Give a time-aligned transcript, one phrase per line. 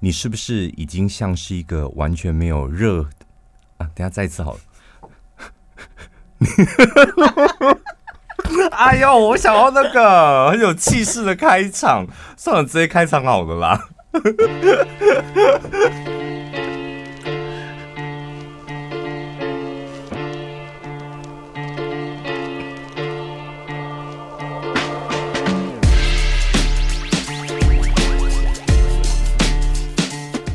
[0.00, 3.02] 你是不是已经像是一个完全没有热
[3.76, 3.86] 啊？
[3.94, 4.60] 等下再一次好了。
[8.72, 13.88] 哎呦，我想要那个很有气势的开场，算了，直接开场好了啦。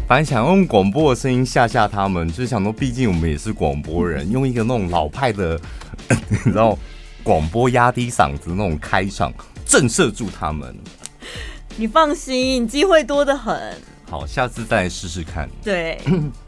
[0.08, 5.60] 反正想用广播的声音吓吓他们，就是想说，毕竟我们也是广播人，用一个那种老派的，
[6.30, 6.78] 你知道，
[7.24, 9.34] 广播压低嗓子那种开场，
[9.66, 10.76] 震慑住他们。
[11.76, 13.60] 你放心，机会多得很。
[14.08, 15.50] 好，下次再来试试看。
[15.64, 16.00] 对，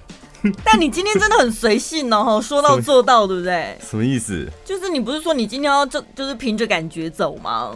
[0.64, 3.76] 但你今天真的很随性哦，说到做到，对不对？
[3.82, 4.48] 什么意思？
[4.64, 7.72] 就是你不是说你今天要就就是凭着感觉走吗？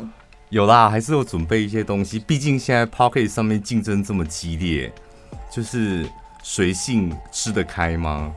[0.51, 4.93] 有啦，还是有准备一些东西，毕竟现在 Pocket 上面竞争这么激烈。
[5.51, 6.07] 就是
[6.41, 8.31] 随性吃得开吗？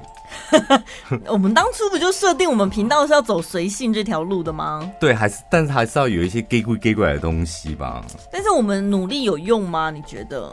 [1.29, 4.91] 我们当初不就设定我们频道是要走随性这条路的吗？
[4.98, 8.05] 对，还是但是还是要有一些假鬼假怪的东西吧。
[8.33, 9.93] 但是我们努力有用吗？
[9.93, 10.53] 你觉得？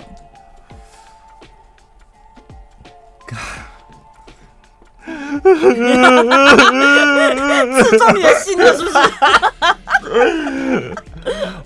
[5.03, 5.11] 刺
[7.97, 8.97] 中你的心了是不是？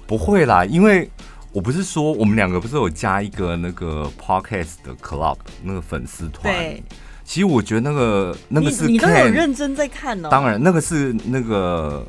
[0.08, 1.10] 不会啦，因为。
[1.56, 6.54] 我不是说我们两个不是有加一个那个 podcast 的 club 那个粉丝团？
[6.54, 6.84] 对，
[7.24, 10.28] 其实我觉得那个那个是 Ken, 你，你都有认真在看哦。
[10.30, 12.06] 当然，那个是那个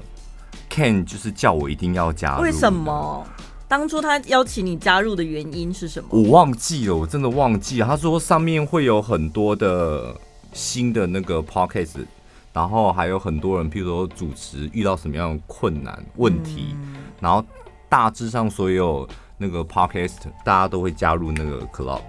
[0.69, 2.42] Ken 就是叫我一定要加入。
[2.42, 3.25] 为什么？
[3.69, 6.08] 当初他邀请你加入的原因是什么？
[6.10, 7.86] 我忘记了，我真的忘记了。
[7.86, 10.12] 他说上面会有很多的
[10.53, 12.05] 新的那个 podcast，
[12.53, 17.44] 然后还有很多人，譬如说主持遇到什么样的困难问题，嗯、然后
[17.88, 19.08] 大致上所有。
[19.39, 22.01] 那个 podcast 大家都会加入那个 club，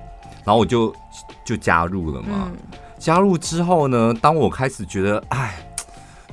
[0.46, 0.96] 然后我就
[1.44, 2.50] 就加入了嘛。
[2.52, 5.58] 嗯、加入之后呢，当我开始觉得哎，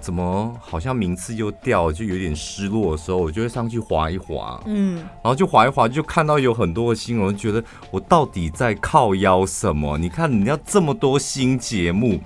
[0.00, 9.98] 怎么好像名次又掉，就有点失落的时候，我就会上去划一划，嗯，然后就划一划，就看到有很多的新闻，觉得我到底在靠腰什么？
[9.98, 12.20] 你看你要这么多新节目，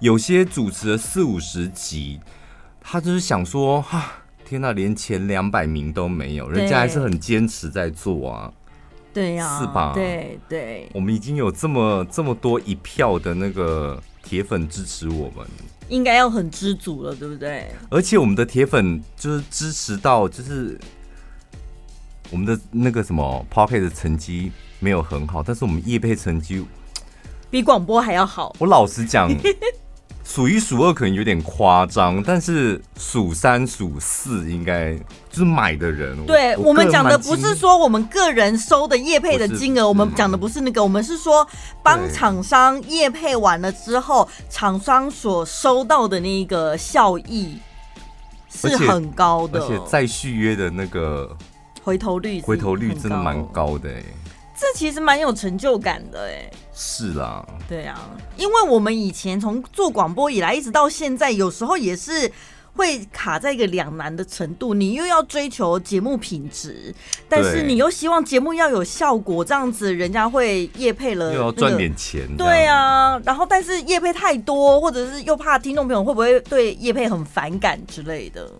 [0.00, 2.20] 有些主持了四五十集，
[2.80, 4.12] 他就是想说哈。
[4.52, 8.52] 天呐，连前两百名都没有，人家还是很坚持在做啊。
[9.14, 9.92] 对呀，是吧？
[9.94, 15.46] 对对，我们已经有这么这么多一票的那个铁粉支持我们，
[15.88, 17.66] 应该要很知足了，对不对？
[17.88, 20.78] 而且我们的铁粉就是支持到，就是
[22.30, 26.62] 我们的那个什么 Pocket 的成绩没有很好，但是我们业配成绩
[27.50, 28.54] 比广播还要好。
[28.58, 29.30] 我老实讲。
[30.24, 34.94] 数一数二可能有点夸张，但是数三数四应该
[35.30, 36.16] 就是买的人。
[36.26, 41.46] 对，我，我们讲的不是说我们个人收的业配的金额，我们讲的不是那个，嗯、我们是说
[41.82, 47.58] 帮厂商业配完了之后，厂商所收到的那个效益
[48.48, 51.36] 是很高的，而且再续约的那个
[51.82, 54.02] 回头率，回头率真的蛮高的哎。
[54.54, 62.30] 这其实蛮有成就感的哎，是啦，对啊，因为我们以前从做广播以来，一直到现在，有时候也是
[62.74, 64.72] 会卡在一个两难的程度。
[64.72, 66.94] 你又要追求节目品质，
[67.28, 72.28] 但是你又希望节目要有效果，这样子人家会业配了，又要赚点钱。
[72.36, 78.50] 对啊，然后但是业配太多，或者是又怕听众朋友会不会对业配很反感之类的。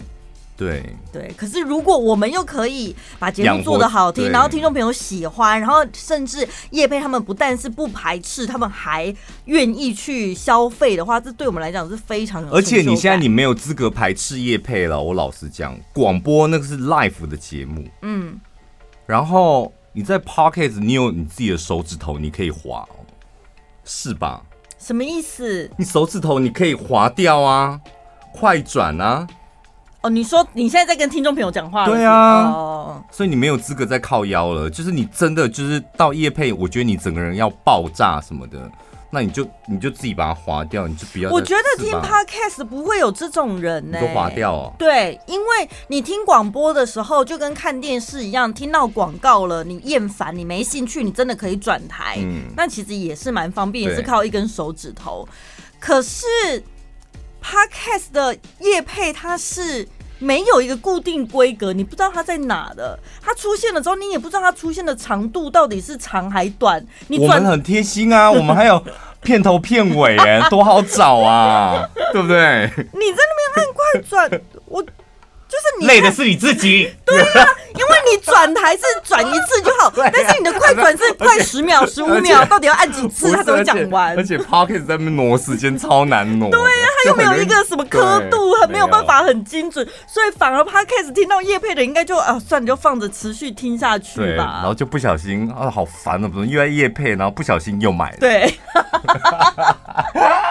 [0.54, 9.12] 对对，可是如果我们又可以把节目做得好听，然后听众朋友喜欢，然后甚至叶佩他们不但是不排斥，他们还
[9.46, 12.52] 愿意去消费的话，这对我们来讲是非常有。
[12.52, 18.38] 而且你现在你没有资格排斥叶配了，我老实讲，广播那个是 live 的节目，嗯，
[19.06, 22.86] 然后你在 Podcast 你有你自己的手指头，你可以滑，
[23.84, 24.42] 是吧？
[24.78, 25.68] 什么意思？
[25.76, 27.80] 你手指头你可以划掉啊，
[28.32, 29.26] 快转啊。
[30.02, 31.92] 哦，你说你现在在跟听众朋友讲话了？
[31.92, 34.68] 对啊，哦、所以你没有资格再靠腰了。
[34.68, 38.68] 就是你真的就是到夜配，我觉得你整个人要爆炸什么的，
[39.10, 41.30] 那你就你就自己把它划掉，你就不要。
[41.30, 44.72] 我觉得听 Podcast 不会有这种人呢、欸，都划掉哦。
[44.76, 52.16] 对，因为你听广播的时候就跟看电视一样，听到广告了，你厌烦，你没兴趣，你真的可以转台。
[52.18, 55.28] 嗯，那其实也是蛮方便，也是靠一根手指头。
[55.78, 56.26] 可是。
[57.42, 59.86] Podcast 的叶配它是
[60.18, 62.98] 没有一个固定规格，你不知道它在哪的。
[63.20, 66.84] 它出现了之后，你也不知道它出现的长度到底是长还短。
[67.08, 68.82] 你我们很贴心啊，我们还有
[69.22, 72.70] 片头片尾，哎，多好找啊，对不对？
[72.92, 74.61] 你在那边按快转，我
[75.62, 76.92] 是你累的是你自己。
[77.06, 84.16] 对啊，因为你转台是转一次就好， 但是你的快转是快十秒、十五秒，到底要按几次他才会讲完？
[84.16, 86.50] 而且 Podcast 在那边挪时间超难挪。
[86.50, 94.60] 对呀，他又没有一个什么刻度，很没有办法很精准，所以反而 Podcast 听到叶配的应该就啊，算了，就放着持续听下去吧。
[94.60, 98.16] 然后就不小心啊，好烦啊，不是又在叶配，然后不小心又买了。
[98.18, 98.54] 对。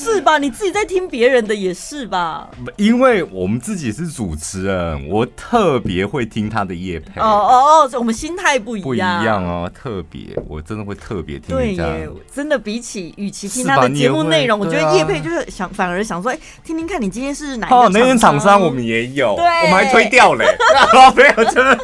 [0.00, 0.38] 是吧？
[0.38, 2.48] 你自己在听别人的也是吧？
[2.76, 7.20] 因为我们自己是主持人，我特别会听他的夜配。
[7.20, 7.52] 哦哦
[7.84, 11.54] 哦，我们心态不一样，不一样哦，特别，我真的会特别听。
[11.54, 17.92] 对耶，真的比起与其听他的节目内容，我觉得夜配就是想，反而想说，哎，听听看你今天是哪一个厂商？
[17.92, 20.46] 那天厂商我们也有，对，我们还推掉嘞。
[21.16, 21.78] 没有，真的。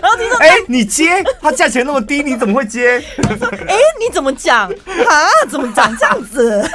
[0.00, 3.02] 然后听说，哎，你接，他价钱那么低，你怎么会接？
[3.18, 5.28] 哎，你怎么讲啊？
[5.48, 6.70] 怎么讲这样子？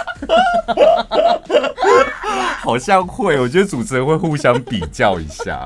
[2.63, 5.65] 好像会，我觉得主持人会互相比较一下，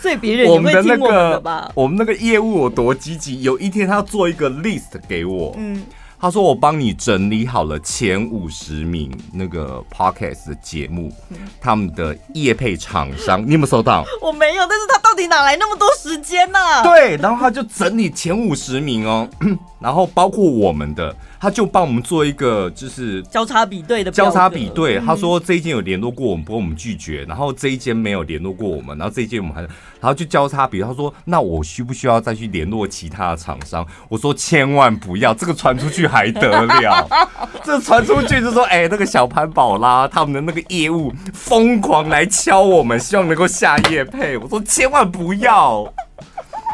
[0.00, 1.70] 所以别人我们的那个？
[1.74, 3.42] 我们那个业务有多积极？
[3.42, 5.84] 有一天他要做一个 list 给我，嗯，
[6.20, 11.12] 他说我帮你整理好了前五十名那个 podcast 的节目，
[11.60, 14.04] 他们的业配厂商，你有没有收到？
[14.20, 16.58] 我没有，但是他到底哪来那么多时间呢？
[16.82, 19.28] 对，然后他就整理前五十名哦，
[19.78, 21.14] 然后包括我们的。
[21.40, 24.98] 他就帮我们做一个就是交叉比对的交叉比对。
[25.00, 27.24] 他说这一间有联络过我们，不过我们拒绝。
[27.24, 30.82] 然后这一间没有联络过我们，然后这一间我们还，然后就交叉比。
[30.82, 33.86] 他说那我需不需要再去联络其他的厂商？
[34.10, 37.08] 我说千万不要，这个传出去还得了？
[37.64, 44.36] 这传出去就说哎，那个小潘宝拉他们的那个业务疯狂来敲我们，希望能够下夜配。
[44.36, 45.90] 我说千万不要。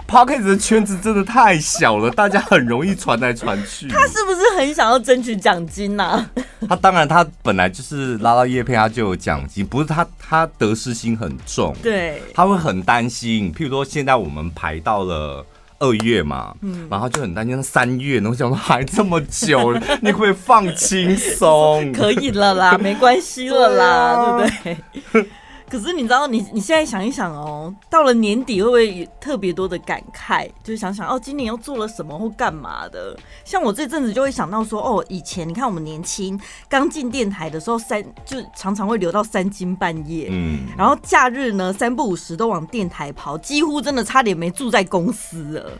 [0.08, 3.88] Podcast 的圈子真的太小了，大家很容易传来传去。
[3.88, 6.30] 他是不是很想要争取奖金呢、啊？
[6.68, 9.66] 他当然，他本来就是拉到叶片，他就有奖金。
[9.66, 11.74] 不是他，他得失心很重。
[11.82, 13.52] 对，他会很担心。
[13.52, 15.44] 譬如说，现在我们排到了
[15.80, 21.90] 二月嘛，嗯，然后就很担心三月，然后想说还这么久， 你可不可以放轻松？
[21.92, 24.80] 可以了啦，没关系了啦，对不
[25.12, 25.30] 对？
[25.68, 30.48] 可是你知道，你你现在想一想哦，到了年底会不会特别多的感慨？
[30.62, 33.16] 就是想想哦，今年又做了什么或干嘛的？
[33.44, 45.72] 像我这阵子就会想到说，哦，以前你看我们年轻刚进电台的时候，三就常常会留到三更半夜，嗯，然后假日呢三不五时都往电台跑，几乎真的差点没住在公司了。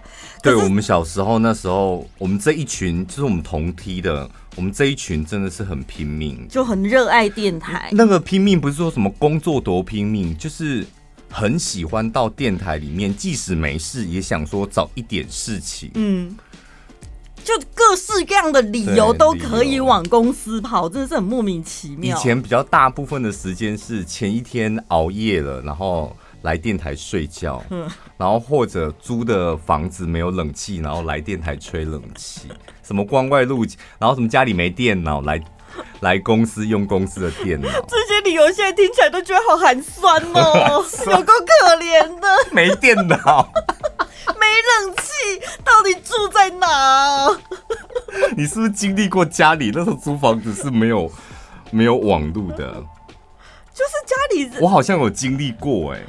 [0.42, 4.28] 对，我们小时候那时候，我们这一群就是我们同梯的。
[4.56, 7.90] 我们这一群真的是很拼命，就很热爱电台。
[7.92, 10.84] 那个拼命不是说什么工作多拼命，就是
[11.30, 15.90] 很喜欢到电台里面，即使没事也想说找一点事情。
[15.94, 16.36] 嗯，
[17.44, 22.16] 就各式各样的理由都可以往公司跑，真的是很莫名其妙。
[22.16, 26.16] 以前比较大部分的时间是前一天熬夜了，然后。
[26.46, 32.48] 来电台睡觉，嗯然后或者租的房子没有冷气，然后来电台吹冷气。
[32.84, 33.64] 什么光怪陆，
[33.98, 35.42] 然后什么家里没电脑，来
[36.00, 37.68] 来公司用公司的电脑。
[37.88, 42.28] 这些理由现在听起来都觉得好寒酸哦， 有够可怜的。
[42.52, 43.52] 没电脑，
[44.38, 44.46] 没
[44.86, 47.36] 冷气，到底住在哪？
[48.36, 51.10] 你是不是经历过家里那时候租房子是没有
[51.72, 52.72] 没有网路的？
[53.74, 56.06] 就是家里，我好像有经历过哎、欸。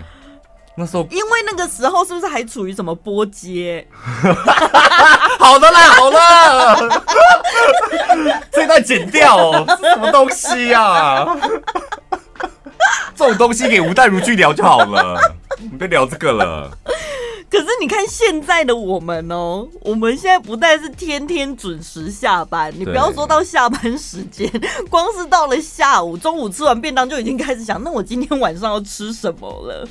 [0.80, 3.88] 那时候，因为那个时候是不是还处于什么波接？
[5.40, 7.04] 好的啦，好了，
[8.54, 11.36] 这段剪掉哦，什么东西呀、啊？
[13.16, 15.20] 这种东西给吴淡如去聊就好了，
[15.60, 16.70] 你别聊这个了。
[17.50, 24.48] 可是你看现在的我们哦，我们现在不但是天天准时下班，你不要说到下班时间，
[24.92, 29.88] 光是到了下午，中午吃完便当就已经开始想，那我今天晚上要吃什么了？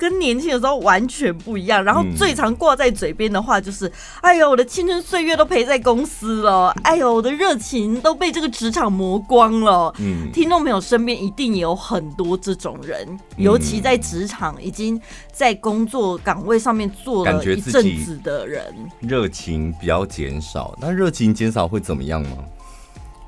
[0.00, 3.92] 跟年轻的时候完全不一样，然后最常挂在嘴边的话就是：“嗯、
[4.22, 14.98] 哎呦，我的青春岁月都陪在公司了，哎呦，我的热情都被这个职场磨光了。”嗯，听众朋友身边一定也有很多这种人，嗯、尤其在职场已经
[15.30, 20.74] 在工作岗位上面做了一阵子的人，热情比较减少。
[20.80, 22.38] 那热情减少会怎么样吗？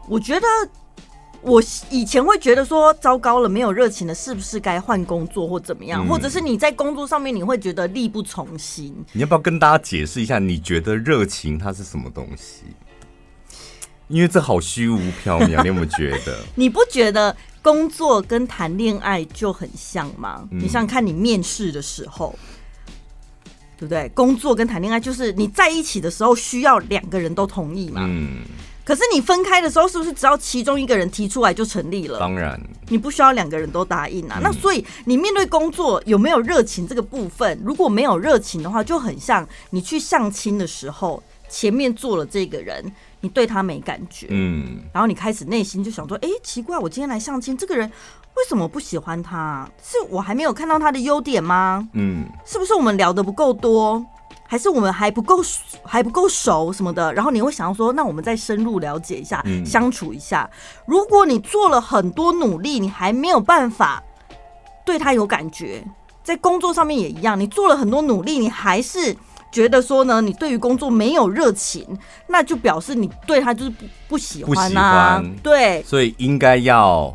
[0.09, 0.47] 我觉得。
[1.43, 6.07] 我以前会觉得说糟糕了，没有热情了，是不是该换工作或怎么样？
[6.07, 8.95] 嗯、或者是你在工作上面你会觉得力不从心？
[9.13, 12.63] 你要不要跟大家解释一下，你觉得热情它是什么东西？
[14.07, 16.39] 因为这好虚无缥缈，你有没有觉得？
[16.55, 20.47] 你不觉得工作跟谈恋爱就很像吗？
[20.53, 22.39] 嗯、你想想看，你面试的时候，
[23.77, 24.09] 对不对？
[24.11, 28.03] 工作跟谈恋爱就是你在一起的时候需要两个人都同意嘛。
[28.05, 28.43] 嗯。
[28.85, 32.19] 可是你分开的时候，是不是只要其中一个人提出来就成立了？
[32.19, 34.39] 当然，你不需要两个人都答应啊。
[34.39, 49.71] 嗯、那所以你面对工作有没有热情这个部分，如果没有热情的话，就很像你去相亲的时候，前面坐了这个人，你对他没感觉，嗯，然后你开始内心就想说，哎、欸，奇怪，我今天来相亲，这个人为什么不喜欢他？
[49.81, 51.89] 是我还没有看到他的优点吗？
[51.93, 54.05] 嗯，是不是我们聊得不够多？
[54.53, 55.43] 还是我们还不够
[55.83, 60.47] 还不够熟什么的，然后你会想要说，那我们再深入了解一下，嗯、相处一下。
[60.85, 64.03] 如果你做了很多努力，你还没有办法
[64.85, 65.83] 对他有感觉，
[66.23, 69.17] 在工作上面也一样，你做了很多努力，你还是
[69.51, 71.87] 觉得说呢，你对于工作没有热情，
[72.27, 75.15] 那就表示你对他就是不不喜欢啊。
[75.15, 77.15] 欢对，所以应该要。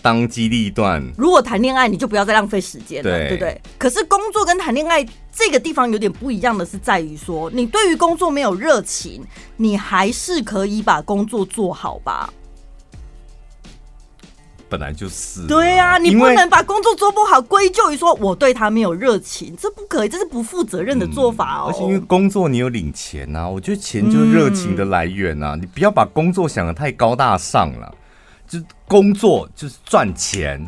[0.00, 1.00] 当机立断。
[1.16, 3.60] 如果谈恋爱，你就不要再浪费时间了，对，对不对？
[3.78, 9.24] 可是工作跟谈恋爱这个地方有点不一样的是，在于说，你对于工作没有热情，
[9.56, 12.32] 你还是可以把工作做好吧？
[14.68, 15.46] 本来就是。
[15.46, 21.64] 对啊，你不能把工作做不好归咎于说我对他没有热情，这不可以，这是不负责任的做法哦。
[21.68, 27.94] 而且因为工作你有领钱呐，我觉得钱就是热情的来源呐，你不要把工作想得太高大上了。
[28.48, 30.60] 就工作就是赚钱，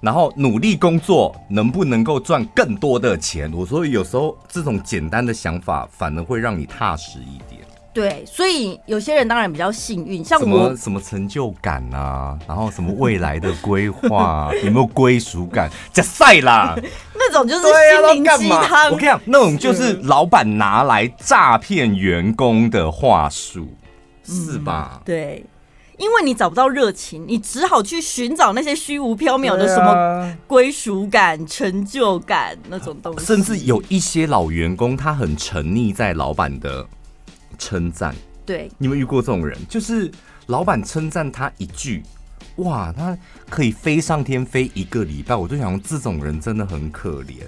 [0.00, 3.52] 然后努力工作，能不能够赚更多的钱？
[3.52, 7.62] 我说有时候这种简单的想法反而会让你踏实一点。
[7.92, 15.68] 对，所以有些人当然比较幸运，像我什么什么成就感啊，然后什么未来的规划， 有没有归属感？
[15.92, 16.76] 加赛啦，
[17.18, 18.92] 那种就是心灵鸡汤。
[18.92, 23.66] 我跟你讲，那种就是老板拿来诈骗员工的话术，
[24.22, 25.00] 是吧？
[25.00, 25.44] 嗯，对。
[25.98, 33.26] 因为你找不到热情，你只好去寻找那些虚无缥缈的什么归属感、成就感那种东西。
[33.26, 36.86] 甚至有一些老员工，他很沉溺在老板的
[37.58, 38.14] 称赞。
[38.46, 39.58] 对，你有没有遇过这种人？
[39.68, 40.10] 就是
[40.46, 42.02] 老板称赞他一句，
[42.56, 43.18] 哇，他
[43.50, 45.34] 可以飞上天飞一个礼拜。
[45.34, 47.42] 我就想说，这种人真的很可怜，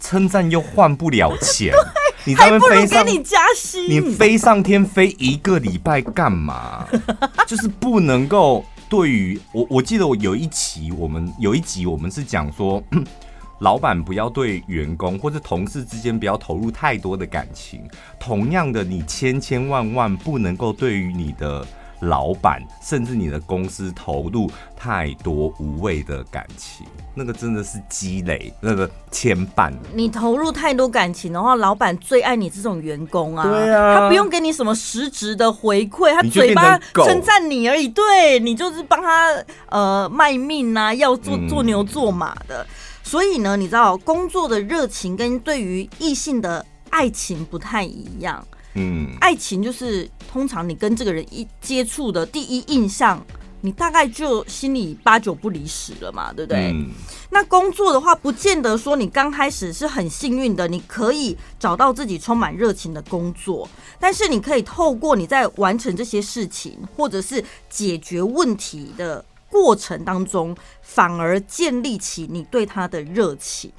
[0.00, 1.74] 称赞又换不了钱。
[2.26, 3.88] 你还不如给你加薪。
[3.88, 6.86] 你飞上天飞一个礼拜干嘛？
[7.46, 12.82] 就是不能够对于我，我记得我有一期，我们有一集我们是讲说，
[13.60, 17.88] 老板不要对员工或者同事之间不要投入太多的感情。
[18.18, 21.66] 同样的，你千千万万不能够对于你的。
[22.00, 29.72] 老板，甚至你的公司投入太多无谓的感情，那个真的是积累，那个牵绊。
[29.94, 33.48] 你投入太多感情的话，老板最爱你这种员工啊。
[33.48, 37.88] 对啊，他不用给你什么实质的回馈，他嘴巴称赞你而已。
[37.88, 39.32] 对，你就是帮他
[39.70, 42.62] 呃卖命啊，要做做牛做马的。
[42.62, 42.66] 嗯。
[43.02, 48.44] 所以呢，你知道工作的热情跟对于异性的爱情不太一样。
[48.76, 53.24] 嗯，爱情就是通常你跟这个人一接触的第一印象，
[53.62, 56.72] 你大概就心里八九不离十了嘛，对不对？
[56.72, 56.90] 嗯。
[57.30, 63.68] 那工作的话，不见得说你刚开始是很幸运的，你可以找到自己充满热情的工作，
[63.98, 73.70] 但是你可以透过你在完成这些事情，或者是解决问题的过程当中，反而建立起你对他的热情，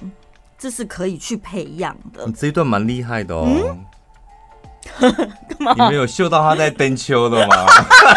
[0.58, 2.26] 这是可以去培养的。
[2.26, 3.44] 你这一段蛮厉害的哦。
[3.46, 3.84] 嗯
[4.98, 5.74] 干嘛？
[5.76, 7.66] 你没有嗅到他在蹬秋的吗？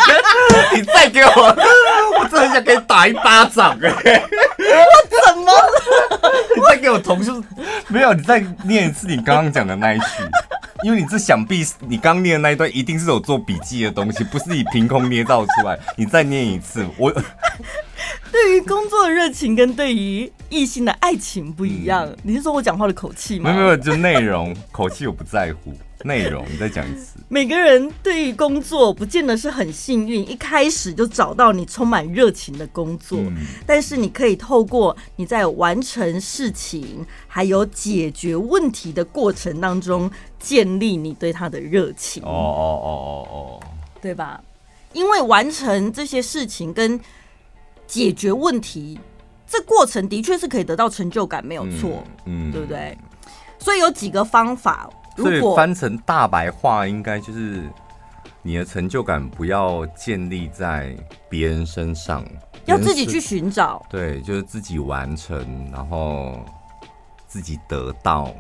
[0.73, 1.55] 你再给我，
[2.19, 4.23] 我真的很想给你打一巴掌哎！
[4.59, 6.31] 我怎么了？
[6.55, 7.43] 你再给我重述，
[7.87, 10.05] 没有，你再念一次你刚刚讲的那一句，
[10.83, 15.77] 因为你这想必你刚念的那一段一定是有做笔记的东西，不是你凭空捏造出来。
[15.95, 17.11] 你再念一次，我
[18.31, 22.05] 对于工作的热情跟对于异性的爱情不一样。
[22.05, 23.51] 嗯、你是说我讲话的口气吗？
[23.51, 25.73] 没有没有，就内容口气我不在乎。
[26.05, 27.20] 内容，你再讲一次。
[27.27, 33.17] 每个人对于工作不见得是很幸运，一开始就找到你充满热情的工作。
[33.20, 33.38] 嗯。
[33.65, 42.22] 但是你可以透过你在完成事情还有解决问题的过程当中，建立你对他的热情。
[42.24, 43.60] 哦哦哦哦哦，
[44.01, 44.41] 对吧？
[44.93, 47.00] 因为完成这些事情跟
[47.88, 49.00] 解决问题，
[49.48, 52.03] 这过程的确是可以得到成就感，没有错。
[52.25, 52.98] 嗯，嗯，对不对？
[53.60, 54.89] 所以有几个方法。
[55.17, 57.69] 所以翻成大白话，应该就是
[58.41, 60.95] 你的成就感不要建立在
[61.29, 62.25] 别人身上，
[62.65, 63.85] 要自己去寻找。
[63.89, 66.39] 对，就是自己完成，然后
[67.27, 68.33] 自己得到，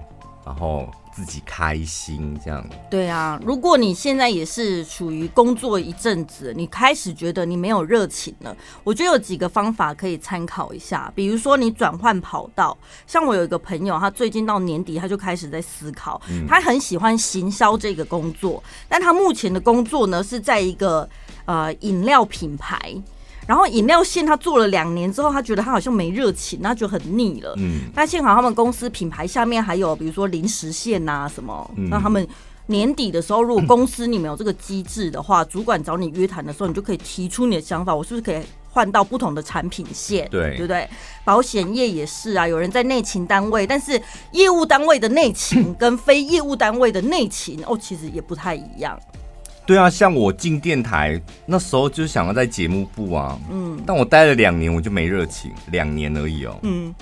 [0.45, 0.89] 然后。
[1.13, 2.65] 自己开心这样。
[2.89, 11.11] 对啊，如果你现在也是处于工作一阵子，你开始觉得你没有热情了，我觉得有几个方法可以参考一下。
[11.15, 21.07] 比如说你转换跑道，像我有一个朋友，他最近到年底他就开始在思考，他很喜欢行销这个工作，但他目前的工作呢是在一个
[21.45, 22.95] 呃饮料品牌。
[23.47, 27.53] 然后饮料线他做了两年之后，他觉得他好像没热情，他觉得很腻了。
[27.57, 32.25] 嗯，那幸好他们公司品牌下面还有比如说零食线啊什么，那、嗯、他们
[32.67, 40.25] 年底的时候，如果公司你没有这个机制的话，主管找你约谈的时候，你就可以提出你的想法，我是不是可以换到不同的产品线？
[40.29, 40.87] 对，对不对？
[41.25, 48.97] 保险业也是啊，有人在内勤单位，但是业务单位的内勤跟非业务单位的内勤哦，其实也不太一样。
[49.71, 56.93] 对啊，像我进电台那时候就是想要在节目部啊，嗯，但我待了两年，我就没热情，两年而已哦，嗯，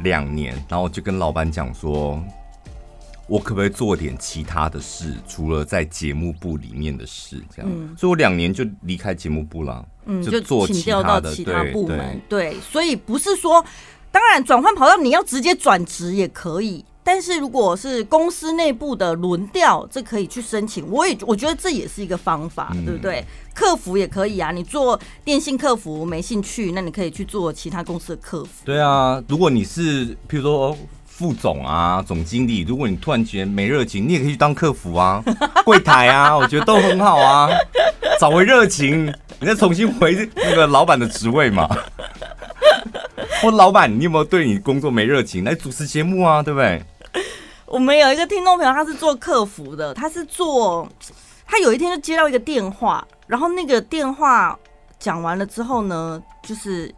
[0.00, 2.22] 两年，然后我就跟老板讲说，
[3.26, 13.64] 我可不可以做点其他的事，除了在节目部里面的事，这样，嗯，所以我两年就离开节目部了，嗯，就做其他的，其他部门，对，对，所以不是说，
[14.12, 16.84] 当然转换跑道你要直接转职也可以。
[17.02, 20.88] 但是如果是公司内部的轮调，这可以去申请。
[20.90, 23.24] 我也我觉得这也是一个方法，嗯、对不对？
[23.54, 28.50] 客服也可以啊，你做电信客服没兴趣，那你可以去做其他公司的客服。
[28.64, 35.22] 对啊，如果你是譬如说副总啊、总经理，如果你突然间没热情，你也可以去当客服啊、
[35.64, 37.48] 柜台啊，我觉得都很好啊。
[38.18, 41.68] 找回热情，你再重新回那个老板的职位嘛。
[43.44, 46.42] 我老板，你有没有对你工作没热情来主持节目啊？
[46.42, 46.82] 对不对？
[47.66, 50.88] 我们有一个听众朋友，他是做客服的，他是做，
[51.46, 54.58] 他有一天就接到一个电话，然后那个电话
[54.98, 56.92] 讲完了之后呢，就是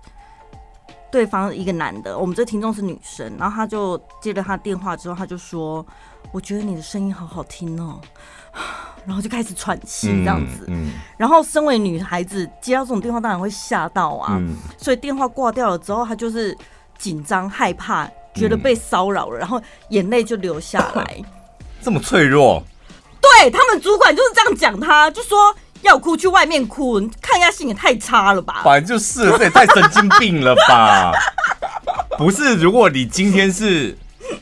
[1.10, 5.86] 对方一个男的，我们这听众是女生，然后他就接了他电话之后，他就说
[6.30, 8.00] ：“我觉得你的声音好好听哦。
[9.04, 16.56] ”然后就开始喘气这样子，嗯嗯、然后身为女孩子接到这种电话，当然会吓到啊，嗯、所以电话挂掉了之后，她就是
[16.98, 18.08] 紧张害怕。
[18.34, 19.60] 觉得被骚扰了，然后
[19.90, 21.22] 眼泪就流下来。
[21.82, 22.62] 这么脆弱？
[23.20, 28.62] 对，他们主管就是这样讲他，就说要哭去外面哭，抗压性也太差了吧？
[28.64, 31.12] 反正就是，这也太神经病了吧？
[32.16, 33.98] 不是，如果你今天是。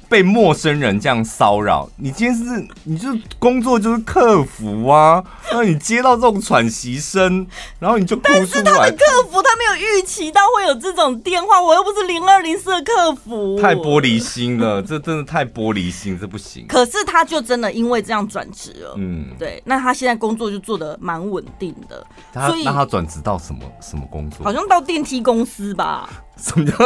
[0.09, 3.09] 被陌生人这样骚扰，你今天是你就
[3.39, 5.23] 工作就是客服啊，
[5.53, 7.47] 那你接到这种喘息声，
[7.79, 8.37] 然后你就哭出来。
[8.37, 16.67] 但是他的客服他没有预期到会有这种电话，我又不是零二零四的客服，太玻璃心了， 这真的太玻璃心，这不行。
[16.69, 24.45] 可是他就真的因为这样转职了，嗯，对，那他现在工作就做得蛮稳定的，他所以那他转职到什么什么工作？
[24.45, 26.09] 好像到电梯公司吧。
[26.41, 26.77] 什么叫？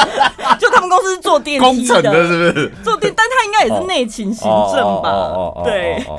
[0.58, 2.72] 就他们公司是做电梯的，工程的是不是？
[2.84, 5.62] 做电，但他应该也是内勤行政吧？
[5.64, 6.04] 对。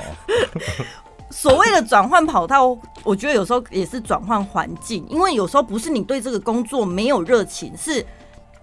[1.32, 8.06] 所谓的转换跑道，我觉得有时候也是转换环境，因为有时候不是你对这个工作没有热情，是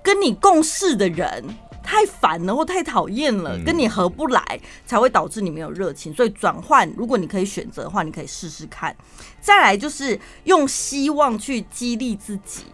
[0.02, 1.42] 跟你共事的人
[1.82, 6.14] 太烦了或太讨厌了，跟你合不来，才会导致你没有热情。
[6.14, 8.94] 所以转换，如果你可以选择的话，你可以试试看。
[9.40, 12.64] 再来就是用希望去激励自己。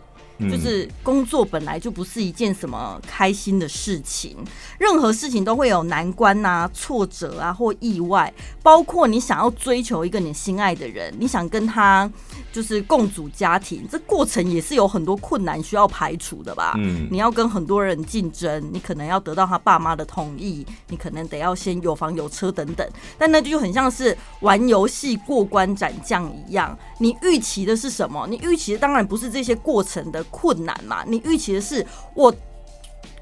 [0.40, 4.36] 就是工作本来就不是一件什么开心的事情，
[4.78, 12.10] 任何事情都会有难关啊、挫折啊或意外，包括你想要追求一个你心爱的人，你想跟他
[12.54, 16.74] 就是共组家庭，这过程也是有很多困难需要排除的吧？
[16.78, 22.88] 嗯，你要跟很多人竞争，你可能要得到他爸妈的同意，你可能得要先有房有车等等，
[23.18, 28.26] 但那就很像是玩游戏过关斩将一样，你预期的是什么？
[28.28, 30.22] 你预期的当然不是这些过程的。
[30.30, 31.02] 困难嘛？
[31.06, 32.30] 你预期的是我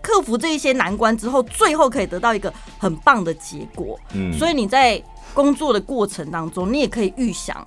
[0.00, 3.98] 克服这一些难关之后，最后可以得到一个很棒的结果。
[4.14, 7.64] 嗯，所以你在工作的过程当中，你也可以预想。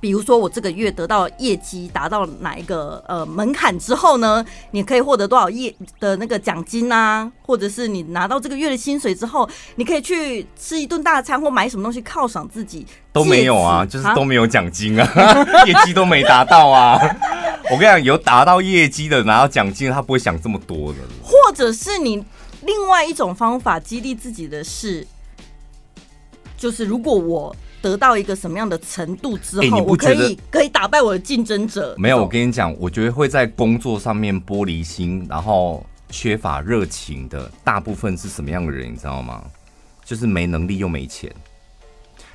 [0.00, 7.28] 比如说，我这个月得到业绩达到哪一个呃门槛之后呢，你可以获得多少业的那个奖金啊？
[7.42, 12.86] 或者是你拿到这个月的薪水之后，你可以去吃一顿大餐或买什么东西犒赏自己？
[13.12, 16.96] 都没有啊，就是都没有奖金啊，啊 业绩都没达到啊。
[17.64, 20.98] 我跟你讲，有达到业绩的拿到奖金，他不会想这么多的。
[21.22, 22.24] 或者是你
[22.62, 25.04] 另外一种方法激励自己的是，
[26.56, 27.56] 就是如果我。
[27.80, 31.94] 得到一个什么样的程度之后，欸、我可以可以打败我的竞争者？
[31.98, 38.92] 没有，我跟你讲，我觉得会在工作上面玻璃心，然后缺乏热情的大部分是什么样的人？
[38.92, 39.44] 你知道吗？
[40.04, 41.32] 就是没能力又没钱。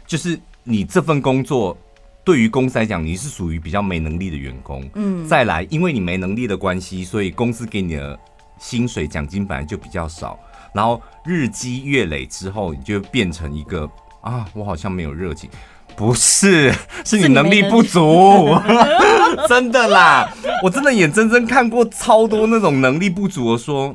[0.06, 1.78] 就是你这份工作
[2.24, 4.88] 对于公司来讲，你是属于比较没能力的员工。
[4.96, 8.18] 嗯，再来，因为你没能力的关系，所以公司给你的
[8.60, 10.40] 薪水奖金本来就比较少，
[10.74, 13.90] 然后日积月累之后，你就变成一个。
[14.24, 15.50] 啊，我好像没有热情，
[15.98, 16.74] 不是，
[17.06, 18.58] 是你能力不足，
[19.50, 20.28] 真的啦，
[20.64, 23.94] 我真的眼睁睁看过超多那种能力不足的说，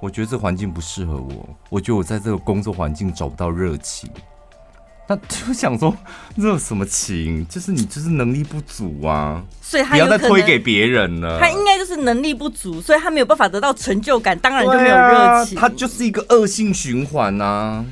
[0.00, 4.10] 我觉得这环境不适合我，我觉得我在这个工作环境找不到热情，
[5.08, 5.96] 那就想说，
[6.36, 7.46] 热什么情？
[7.48, 11.40] 就是你就是能力不足啊，所以他不要再推给别人了。
[11.40, 15.56] 他应该就是能力不足，所以他没有办法得到成就感，当然就没有热情。
[15.56, 17.82] 他就是一个恶性循环啊。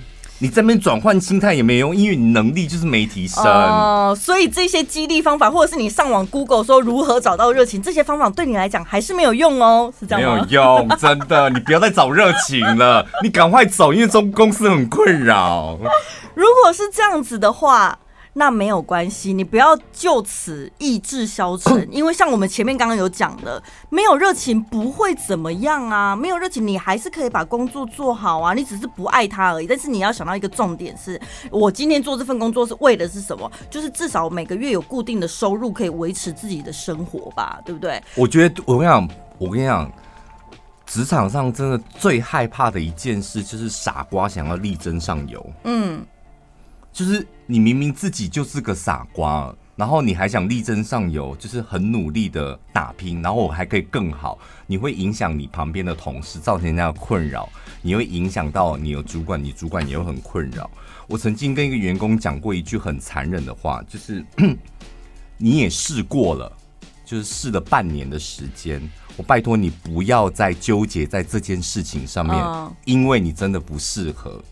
[0.42, 4.12] 你这边转换心态也没用，因为你能力就是没提升哦。
[4.12, 10.44] Uh, 所以这些激励方法，或者是你上网 Google 说如何找到热情，这些方法对你来讲还是没有用哦，是这样吗？
[10.44, 15.78] 没有用，真的，你不要再找热情了， 你赶快走，因为中公司很困扰。
[16.34, 18.00] 如果是这样子的话。
[18.34, 29.66] 那没有关系，你不要就此意志消沉， 因为像我们前面刚刚有讲的，没有热情不会怎么样啊，没有热情你还是可以把工作做好啊，你只是不爱它而已。
[29.66, 33.50] 但是你要想到一个重点是，我今天做这份工作是为的是什么？
[33.68, 38.02] 就是至少每个月有固定的收入可以维持自己的生活吧，对不对？
[38.14, 39.92] 我觉得我跟你讲，我跟你讲，
[40.86, 45.44] 职场上真的最害怕的一件事就是傻瓜想要力争上游。
[45.64, 46.02] 嗯。
[46.94, 57.46] 就是你明明自己就是个傻瓜，然后你还想力争上游，就是很努力的打拼，然后我还可以更好，你会影响你旁边的同事，造成人家的困扰，
[57.82, 60.70] 你会影响到你的主管，你主管也会很困扰。
[61.06, 64.24] 我曾经跟一个员工讲过一句很残忍的话，就是
[65.36, 66.50] 你也试过了，
[67.04, 68.80] 就是试了半年的时间，
[69.18, 72.34] 我拜托你不要再纠结在这件事情上面，
[72.86, 74.42] 因为你真的不适合。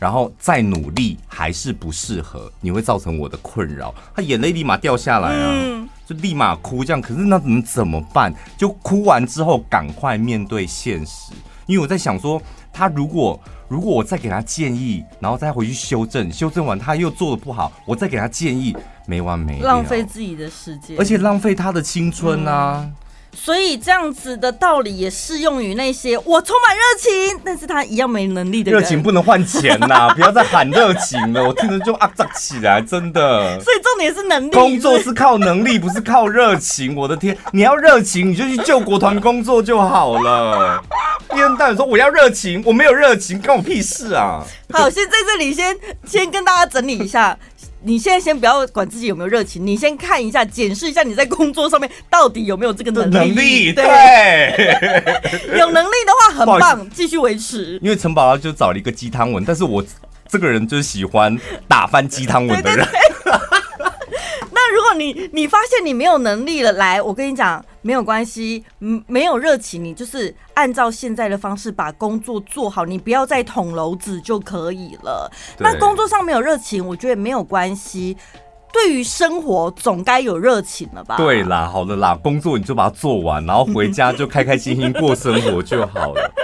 [0.00, 3.94] 然后再努力还是不适合，你会造成我的困扰。
[4.16, 7.00] 他眼泪立马掉下来啊，嗯、就立马哭这样。
[7.02, 8.34] 可是那能怎么办？
[8.56, 11.34] 就哭完之后赶快面对现实。
[11.66, 12.40] 因为我在想说，
[12.72, 18.74] 他如果如果我再给他建议，然后再回去修正，修正完他又做的不好，我再给他建议，
[19.06, 22.80] 没完没了，浪费自己的时间，而且浪费他的青春啊。
[22.82, 22.94] 嗯
[23.32, 28.80] 所以这样子的道理也适用于那些我充满热情，但是他一样没能力的人。
[28.80, 33.58] 热情不能换钱呐、啊， 不要再喊热情了，我听着就啊扎起来，真的。
[33.60, 36.94] 所以重点是能力，工作是靠能力，不是靠热情。
[36.94, 40.82] 我的天，你要热情，你就去救国团工作就好了。
[41.32, 44.42] 一天到晚说我要热情，我没有热情，关我屁事啊！
[44.72, 47.38] 好，先在这里先先跟大家整理一下。
[47.82, 53.14] 你现在先不要管自己有没有热情，你先看一下，检视一下你在工作上面到底有没有这个能力。
[53.14, 53.84] 能力对，
[55.58, 57.78] 有能力的话 很棒，继续维持。
[57.82, 59.84] 因为陈宝拉就找了一个鸡汤文，但是我
[60.28, 62.86] 这个人就是喜欢打翻鸡汤文的人。
[64.90, 75.30] 果你你发现你没有能力了，来，我跟你讲，没有关系，嗯，没有热情，你就是按照现在的方式把工作做好，你不要再捅娄子就可以了。
[75.58, 78.16] 那工作上没有热情，我觉得没有关系。
[78.72, 81.16] 对于生活总该有热情了吧？
[81.16, 86.30] 对啦，好的啦，工作你就把它做完，然后回家就开开心心过生活就好了。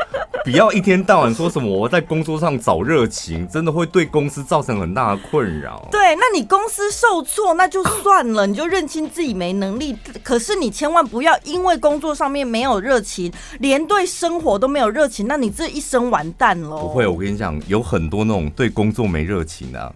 [0.44, 5.88] 不要一天到晚说什么我在工作上找热情，真的会对公司造成很大的困扰。
[5.90, 9.96] 对，那你公司受挫那就算了，你就认清自己没能力。
[10.22, 16.76] 可是你千万不要因为工作上面没有热情，连对生活都没有热情，那你这一生完蛋了。
[16.78, 19.92] 不会，我跟你讲，有很多那种对工作没热情的啊。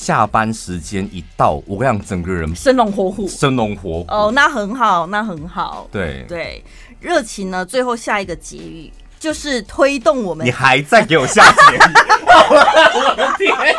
[0.00, 4.06] 下班时间一到，我跟你讲，整个人生龙活虎，生龙活虎。
[4.08, 5.86] 哦，那很好，那很好。
[5.92, 6.64] 对对，
[7.00, 10.46] 热情呢，最后下一个结语就是推动我们。
[10.46, 11.80] 你还在给我下结语？
[12.48, 13.54] 我的天！
[13.54, 13.74] 哎、欸，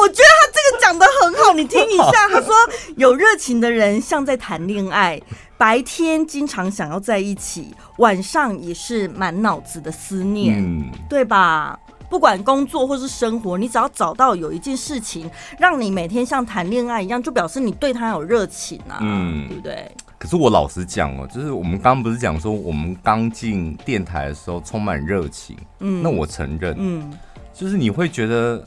[0.00, 2.28] 我觉得他这个讲的很好，你听一下。
[2.32, 2.52] 他说，
[2.96, 5.22] 有热情的人像在谈恋爱，
[5.56, 11.78] 白天经常想要在一起，晚上也是满脑子的思念，嗯、对吧？
[12.08, 19.90] 不管工作或是生活，你只要找到有一件事情让你每天像谈恋爱一样，就表示你对他有热情啊，嗯，对不对？
[20.18, 27.12] 可是我老实讲哦，就是我们刚刚不是讲说，我们刚进电台的时候充满热情，嗯，那我承认，嗯，
[27.52, 28.66] 就是你会觉得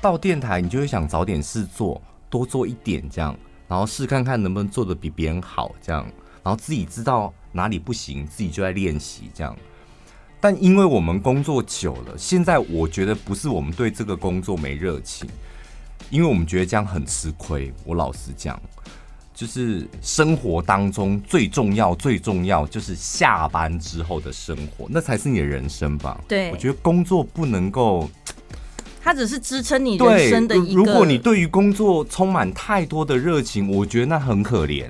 [0.00, 3.36] 到电台，你就会想找点事做，多做一点这样，
[3.68, 6.06] 然后试看看能不能做的比别人好这样，
[6.42, 9.54] 然后自己知道哪里不行，自己就在练习这样。
[10.48, 15.28] 但因为我们工作久了，现在我觉得不是我们对这个工作没热情，
[16.08, 17.74] 因为我们觉得这样很吃亏。
[17.84, 18.56] 我老实讲，
[19.34, 26.20] 就是生活当中最重要、最重要就是下班之后的生活，那才是你的人生吧？
[26.28, 28.08] 对，我觉得工作不能够，
[29.02, 30.78] 它只是支撑你人生的一个。
[30.78, 34.88] 如果你对于工作充满太多的热情，我觉得那很可怜。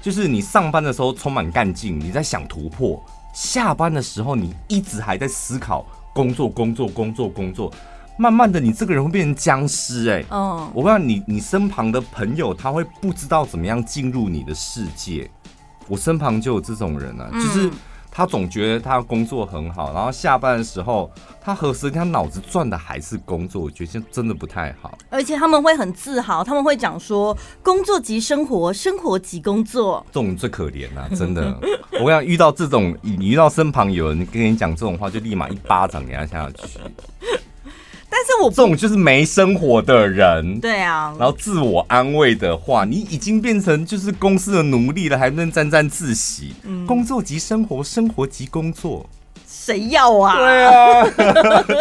[0.00, 3.04] 就是你上班的时候充满干劲，你在想突破。
[3.34, 7.70] 下班的时候，你一直还在思考工作、工作、工作、工作，
[8.16, 10.24] 慢慢的，你这个人会变成僵尸哎。
[10.30, 15.28] 嗯，我不知道你，你身旁的朋友他会不知道怎么样进入你的世界。
[15.88, 17.70] 我身旁就有这种人啊，就是
[18.16, 23.62] 他总觉得他工作很好，然后下班的时候，他何时他脑子转的还是工作？
[23.62, 24.96] 我觉得真的不太好。
[25.10, 31.58] 而且他们会很自豪，他们会讲说：“工作即生活，生活即工作。”这种最可怜了，真的。
[32.00, 36.78] 我想遇到这种，你遇到身旁有人跟你讲这种话，就立马一巴掌给他下去。
[38.16, 46.54] 但是我这种就是没生活的人，对啊，然后自我安慰的话，你已经变成就是公司的奴隶了，还能沾沾自喜？
[46.62, 49.04] 嗯，工作即生活，生活即工作，
[49.48, 50.36] 谁要啊？
[50.36, 51.04] 对啊。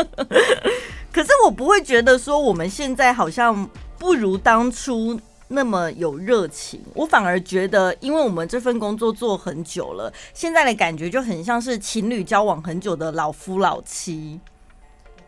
[1.13, 3.69] 可是我不会觉得说我们现在好像
[3.99, 5.19] 不如当初
[5.49, 14.39] 那么有热情，我反而觉得，因为我们这份工作做很久了，现在的感觉就很像是情侣交往很久的老夫老妻。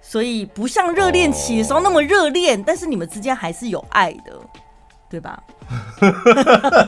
[0.08, 4.40] 所以不像热恋期的时候那么热恋，但是你们之间还是有爱的，
[5.10, 5.42] 对吧？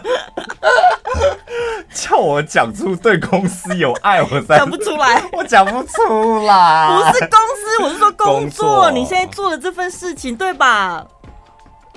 [1.94, 7.12] 叫我讲出对公司有爱，我讲不出来， 我讲不出来。
[7.12, 8.92] 不是公司，我是说工作。
[8.92, 11.06] 你现在做的这份事情，对吧？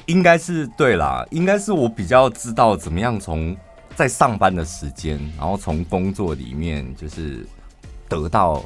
[0.06, 3.54] 应该是对啦，应该是我比较知道怎么样从
[3.94, 7.46] 在上班的时间，然后从工作里面就是
[8.09, 8.64] 得到。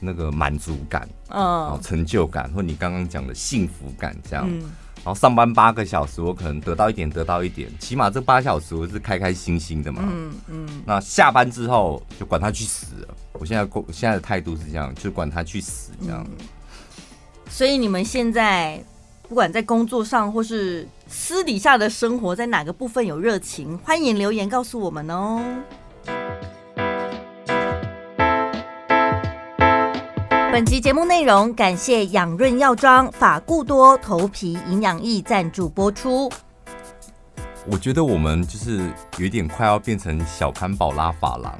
[0.00, 4.60] 那个满足感，嗯，成就感，或你刚刚讲的幸福感，这样，嗯，
[4.96, 10.82] 然后上班八个小时，我可能得到一点，得到一点，起码这八小时我是开开心心的嘛，嗯嗯。
[10.84, 16.26] 那下班之后就管他去死了，我现在过现在的态度是这样，就管他去死这样。
[16.30, 16.46] 嗯，
[17.48, 18.82] 所以你们现在
[19.28, 25.42] 不管在工作上或是私底下的生活，在哪个部分有热情，欢迎留言告诉我们哦。
[30.52, 36.28] 本集节目内容感谢养润药妆法固多头皮营养液赞助播出。
[37.66, 41.56] 我觉得我们就是有点快要变成小潘宝拉法郎，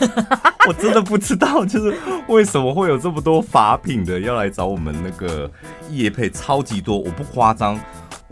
[0.66, 5.48] 我真的不知道就是为什么会有这么多法品的要来找我们那个
[5.88, 7.78] 叶配，超级多，我不夸张。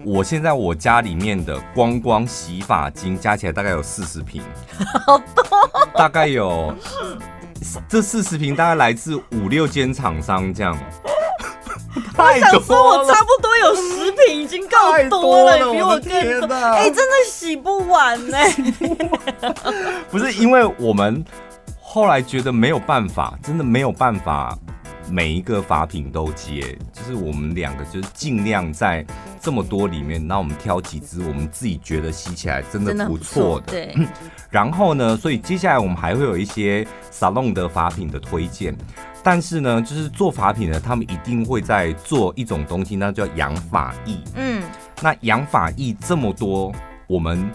[0.05, 4.42] 我现在我家里面的光光洗发精加起来大概有四十瓶，
[5.07, 5.44] 好多，
[5.94, 6.75] 大概有。
[7.88, 10.76] 这四十瓶大概来自五六间厂商，这样。
[12.18, 14.76] 我想说，我差不多有十瓶已经够
[15.09, 16.55] 多了，多了比我更多。
[16.55, 18.55] 哎、欸，真的洗不完呢、欸。
[20.11, 21.24] 不是因为我们
[21.81, 24.57] 后来觉得没有办法，真的没有办法。
[25.10, 29.04] 每一个法品都接，就是我们两个就是尽量在
[29.40, 33.72] 这么多里面，那我们挑几支我们自己觉得吸起来真的不错的。
[33.72, 33.94] 对。
[34.50, 38.76] 然后呢，所以接下来我们还会有一些 salon 的法品的推荐，
[39.22, 44.18] 但是呢，就是做法品的他们一定会在做一种东西，那叫养发液。
[44.34, 44.62] 嗯。
[45.02, 46.72] 那养发液这么多，
[47.06, 47.50] 我们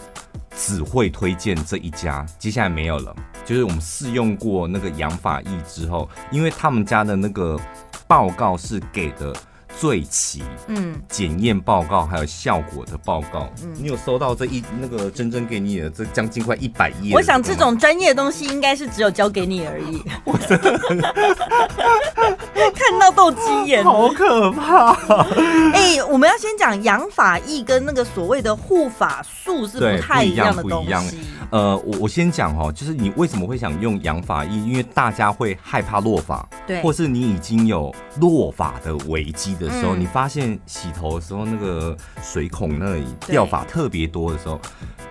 [0.54, 3.14] 只会推荐这一家，接下来没有了。
[3.52, 7.60] 就是我们试用过那个养发液之后，因为他们家的那个
[8.06, 9.30] 报告是给的
[9.78, 17.14] 最齐，嗯，检验报告还有效果的报告，嗯，你有收到这一那个珍珍给你的这将近快一百页？
[17.14, 20.02] 我想这种专业的东西应该是只有交给你而已。
[20.24, 20.78] 我真的
[22.74, 24.92] 看到斗鸡眼，好可怕！
[25.72, 31.18] 哎、欸，我们要先讲养发液跟那个所谓的护法术是不太一样的东西。
[31.50, 34.56] 呃，我我先讲哦，就是你为什么会想用养发液？
[34.56, 44.60] 因为大家会害怕落法，对，或是你已经有落法的危机的时候，嗯，你发现洗头的时候那个水孔那里掉发特别多的时候，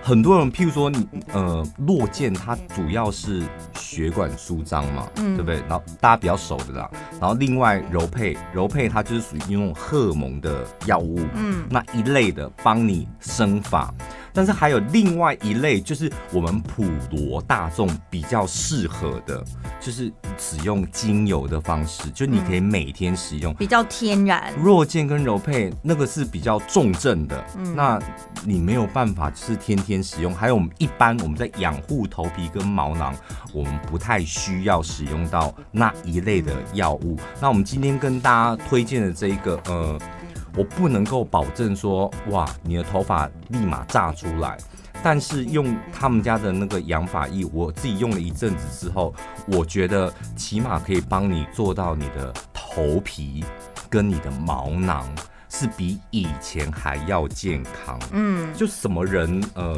[0.02, 3.44] 很多人譬如说你呃落剑，它主要是
[3.76, 5.62] 血管舒张嘛，嗯，对不对？
[5.62, 13.94] 然后大家比较熟的啦，然后另外柔配柔配它就是属于那种荷尔蒙的药物，嗯，那一类的帮你生发。
[14.34, 19.44] 但是还有另外一类，就是我们普罗大众比较适合的，
[19.80, 24.54] 就是使用精油的方式，就你可以每天使用，比较天然。
[24.58, 28.00] 弱健跟柔配那个是比较重症的，嗯，那
[28.46, 30.34] 你没有办法就是天天使用。
[30.34, 33.14] 还有我们一般我们在养护头皮跟毛囊，
[33.54, 37.18] 我们不太需要使用到那一类的药物。
[37.40, 40.00] 那我们今天跟大家推荐的这一个，呃。
[40.56, 44.58] 我不能够保证说，哇，你的头发立马炸出来。
[45.04, 49.12] 但是用他们家的那个养发液，我自己用了一阵子之后，
[49.48, 53.44] 我觉得起码可以帮你做到你的头皮
[53.90, 55.04] 跟你的毛囊
[55.50, 58.00] 是比以前还要健康。
[58.12, 59.76] 嗯，就什么人呃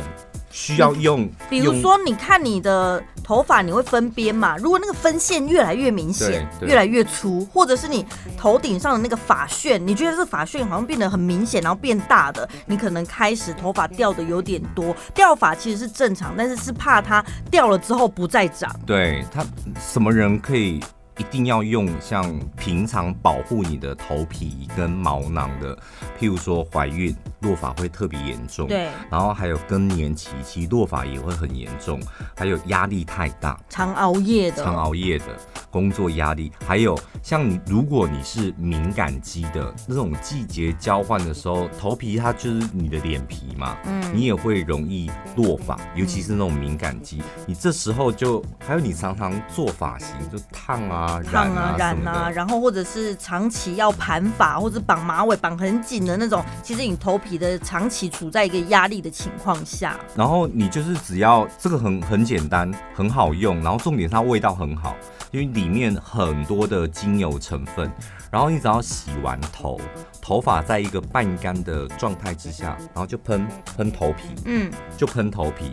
[0.54, 4.56] 需要用，比如说你看你的头发，你会分边嘛？
[4.56, 8.06] 如果那个分线越来越明显，越来越粗，或者是你
[8.38, 14.96] 头顶上的那个发旋，你觉得这发旋好像变得很明显，然后变大的，你可能开始头发掉的有点多。
[15.16, 18.72] 掉发其实是正常，但是是怕它掉了之后不再长。
[18.86, 19.44] 对，他
[19.82, 20.80] 什么人可以？
[21.18, 25.76] 一定要用像平常保护你的头皮跟毛囊的，
[26.20, 32.00] 譬如说怀孕落发会特别严重，对，然后还有更年期其实落发也会很严重，
[32.36, 35.26] 还有压力太大，常熬夜的，常熬夜的
[35.70, 51.03] 工作压力，还有像你如果你是敏感肌的那种季节交换的时候，头皮它就是你的脸皮嘛，嗯，你也会容易落发，尤其是那种敏感肌，嗯、你这时候就还有你常常做发型就烫啊。
[51.32, 59.98] 烫啊染啊，然后或者是长期要盘发或者绑马尾绑很紧的那种，其实你头皮的长期处在一个压力的情况下。
[60.16, 64.96] 然后你就是只要这个很很简单，很好用，然后重点是它味道很好，
[65.32, 67.92] 因为里面很多的精油成分。
[68.32, 69.80] 然后你只要洗完头，
[70.20, 75.72] 头发在一个半干的状态之下，然后就喷喷头皮，嗯，就喷头皮，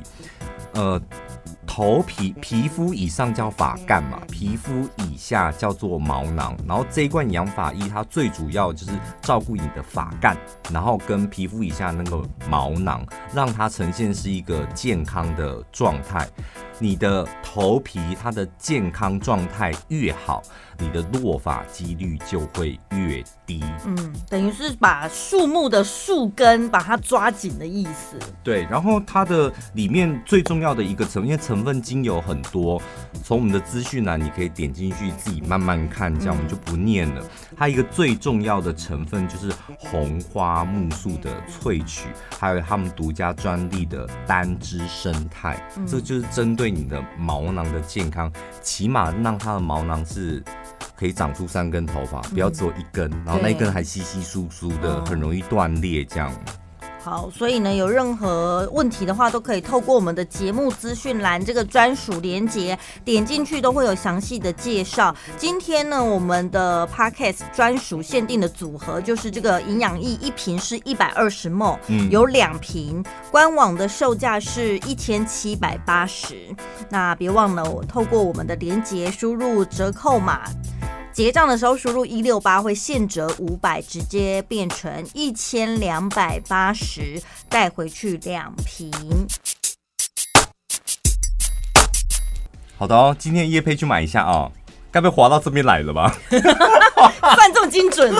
[0.75, 1.01] 呃。
[1.73, 6.55] 头皮皮肤以上叫发干嘛，皮肤以下叫做毛囊。
[6.67, 8.91] 然后这一罐养发液，它最主要就是
[9.23, 10.37] 照顾你的发干，
[10.73, 16.29] 然后跟皮肤以下那个毛囊，让它呈现是一个健康的状态。
[16.81, 20.43] 你的头皮它的健康状态越好，
[20.79, 23.62] 你的落发几率就会越低。
[23.85, 28.16] 嗯，等于是把树木的树根把它抓紧的意思。
[28.43, 32.81] 对，然后它的里面最重要的一个成分，因为成分精油很多，
[33.23, 37.23] 从我们的资讯栏你可以点进去自己慢慢看，这样我们就不念了。
[37.55, 46.70] 它一个最重要的成分就是红花木素的萃取，还有他们独家专利的单支生态，这就是针对。
[46.71, 50.43] 你的毛囊的健康，起码让它的毛囊是
[50.97, 56.33] 可以长出三根头发，不要只有一根，然后那一根还稀稀疏疏的，很容易断裂这样。
[57.03, 65.15] 好，所以呢，有任何问题的话，都可以透过我们的节目资讯栏这个专属连接点进去，都会有详细的介绍。
[65.39, 71.79] 今天呢，我们的 Podcast 专属限定的组合就是这个营养液，一瓶是一百二十 ml，
[72.11, 76.55] 有两瓶，官网的售价是一千七百八十。
[76.91, 80.43] 那别忘了，我透过我们的连接输入折扣码。
[81.12, 88.90] 结账的时候输入一六八会现折五百，直接变成一千两百八十，带回去两瓶。
[92.79, 94.53] 好的哦，今天叶配去买一下啊、哦，
[94.90, 96.16] 该不会滑到这边来了吧？
[96.31, 98.14] 算这么精准，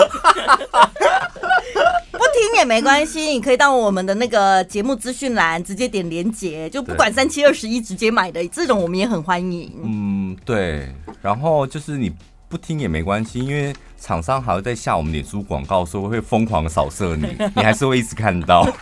[2.11, 9.73] 不听也没关系，你可以到我们的那个节目资讯栏直接点连结，就不管三七二十一直接买的这种，我们也很欢迎。
[9.81, 12.11] 嗯，对，然后就是你。
[12.51, 18.67] 不听也没关系，因为厂商还会在下我们脸书广告，说会疯狂扫射你， 你还是会一直看到。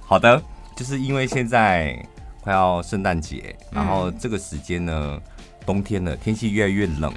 [0.00, 0.40] 好的，
[0.76, 2.00] 就是因为现在
[2.42, 5.20] 快要圣诞节，然后这个时间呢，
[5.66, 7.12] 冬天了，天气越来越冷。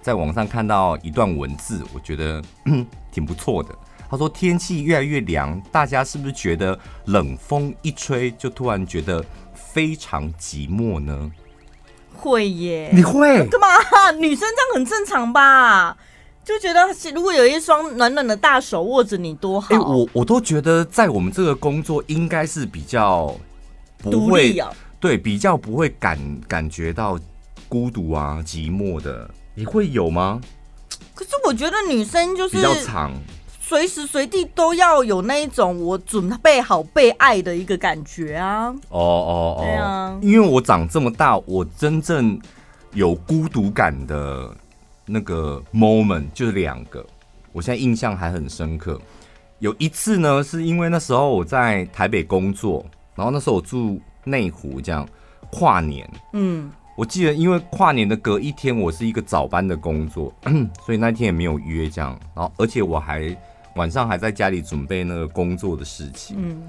[0.00, 2.42] 在网上看到一段文字，我觉得
[3.12, 3.68] 挺不错的。
[4.08, 11.30] 他说天气越来越凉，大家是不是觉得冷风一吹就突然觉得非常寂寞呢？
[12.16, 13.68] 会耶，你会干嘛？
[14.18, 15.96] 女生这样很正常吧？
[16.44, 16.80] 就觉得
[17.12, 19.74] 如果有一双暖暖的大手握着你多好。
[19.74, 23.34] 哎、欸，我我都觉得在我们这个工作应该是比较
[23.98, 27.18] 不会，啊、对，比较不会感感觉到
[27.68, 29.28] 孤独啊、寂寞的。
[29.54, 30.40] 你会有吗？
[31.14, 33.12] 可是我觉得女生就是比较长。
[33.68, 38.68] 随时随地都要有那一种我准备好被爱的一个感觉啊！
[38.90, 42.40] 哦哦哦，对啊，因为我长这么大，我真正
[42.92, 44.48] 有孤独感的
[45.04, 47.04] 那个 moment 就是两个，
[47.50, 49.00] 我现在印象还很深刻。
[49.58, 55.04] 有一次呢，是因为那时候我在台北工作，然后那时候我住内湖，这样
[55.50, 60.32] 跨年，嗯，我记得因为跨年的隔一天，我是一个早班的工作，
[60.86, 63.36] 所以那天也没有约这样，然后而且我还。
[63.76, 66.62] 晚上还在家里准备那个工作的事情，嗯，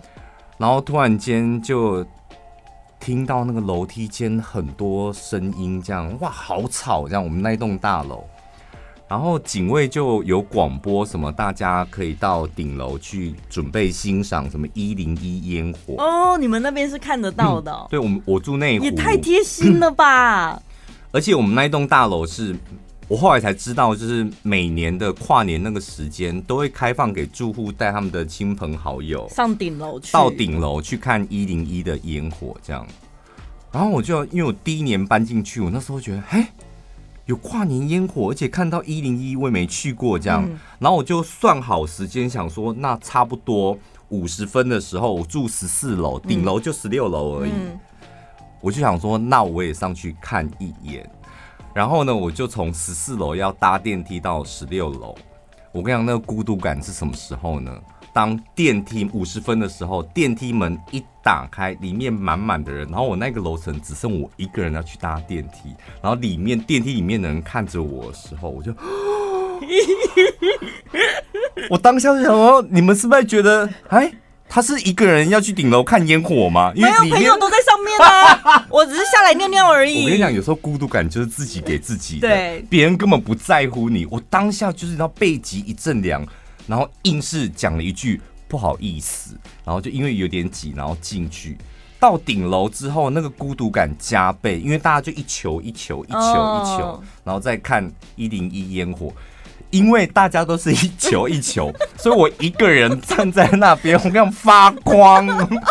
[0.58, 2.06] 然后突然间就
[3.00, 7.08] 听到那个楼梯间很多声音，这样哇，好吵！
[7.08, 8.26] 这样我们那一栋大楼，
[9.08, 16.38] 然后警卫就有广播什么，大家可以到顶楼去准备欣赏什么一零一烟火哦。
[16.38, 17.72] 你们那边是看得到的？
[17.72, 20.62] 哦，嗯，对，我们我住内湖，也太贴心了吧！
[21.14, 22.54] 而且我们那一栋大楼是。
[23.08, 32.86] 我后来才知道，就是每年的跨年那个时间，都会开放给住户带他们的亲朋好友上顶楼去，到顶楼去看一零一的烟火，这样。
[33.72, 36.46] 然后我就因为我第一年搬进去，我那时候觉得，嘿，
[37.28, 40.44] 有跨年烟火，而且看到一零一，我也没去过，这样。
[40.46, 43.78] 嗯、然后我就算好时间，想说，那差不多
[44.10, 47.52] 五十分的时候，我住十四楼，顶楼就十六楼而已。
[47.52, 47.80] 嗯、
[48.60, 51.10] 我就想说，那我也上去看一眼。
[51.78, 55.16] 然后呢，我就从十四楼要搭电梯到十六楼。
[55.72, 57.72] 我跟你讲，那个孤独感是什么时候呢？
[58.12, 65.70] 当电梯五十分的时候，电梯门一打开，里面满满的人，然后我那个楼层只剩我一个人要去搭电梯，
[66.02, 68.74] 然后里面电梯里面的人看着我的时候，我就，
[71.70, 74.12] 我当下就想说，你们是不是觉得，哎？
[74.50, 76.72] 他是一个人要去顶楼看烟火吗？
[76.76, 80.04] 因为没有朋友都在上面啊， 我只是下来尿尿而已。
[80.04, 84.06] 我跟你讲，有时候孤独感就是自己给自己的，对，别人根本不在乎你。
[84.10, 86.26] 我当下就是要背脊一阵凉，
[86.66, 89.36] 然后硬是讲了一句不好意思，
[89.66, 91.58] 然后就因为有点挤，然后进去
[92.00, 99.14] 到顶楼之后，那个孤独感加倍，因为大家就一球一球一球一球，然后再看一零一烟火。
[99.78, 105.28] 因为大家都是一球一球， 所以我一个人站在那边，我这样发光，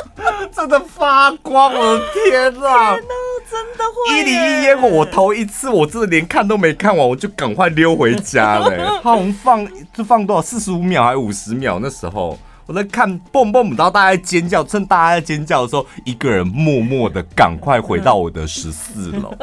[0.54, 1.72] 真的发光！
[1.74, 3.02] 我的天哪，天，
[3.50, 4.18] 真的会！
[4.18, 9.00] 一零一烟火，我头一次，我真的连看都没看完，我就赶快溜回家了。
[9.02, 11.78] 好像放就放多少，四十五秒还是五十秒？
[11.80, 19.34] 那时候我在看，蹦蹦不到，大家尖叫，趁大家在尖叫的时候，一个人默默的赶快回到我的十四楼。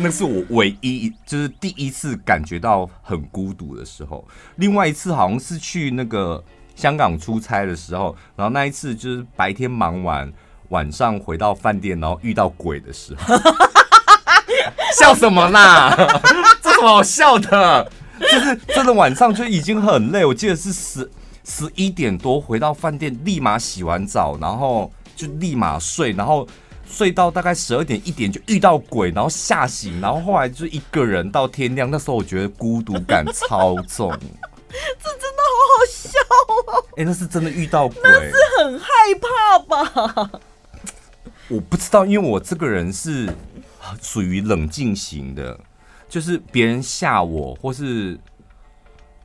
[0.00, 4.22] 那是我唯一，就是第一次感觉到很孤独的时候。
[4.56, 6.44] 另外一次好像是去那个
[6.76, 10.30] 香港出差的时候，然后那一次就是白天忙完，
[10.68, 13.34] 晚上回到饭店，然后遇到鬼的时候。
[14.98, 15.94] 笑什么啦？
[16.60, 17.90] 这什么好笑的？
[18.20, 21.10] 就是真的晚上就已经很累，我记得是十
[21.44, 26.46] 十一点多回到饭店，立马洗完澡，然后就立马睡，然后。
[26.88, 31.90] 睡到大概十二点一点就遇到鬼，然后吓醒，然后后来就一个人到天亮。
[31.90, 34.10] 那时候我觉得孤独感超重，
[34.68, 36.18] 这真的好好笑
[36.72, 36.84] 哦！
[36.96, 38.88] 哎、欸，那是真的遇到鬼，那是很害
[39.20, 40.30] 怕吧？
[41.48, 43.28] 我不知道，因为我这个人是
[44.02, 45.58] 属于冷静型的，
[46.08, 48.18] 就是别人吓我，或是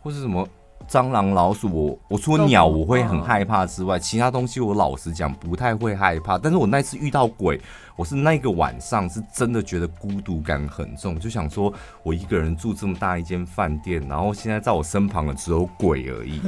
[0.01, 0.47] 或是什么。
[0.89, 6.37] 蟑螂、老鼠，我我除了鸟我会很害怕之外，其他东西我老实讲不太会害怕。
[6.37, 7.59] 但是我那次遇到鬼，
[7.95, 11.73] 我是那个晚上是真的觉得孤独感很重，就想说
[12.03, 16.41] 我一个人住这么大一间饭店，然后现在在我身旁的只有鬼而已，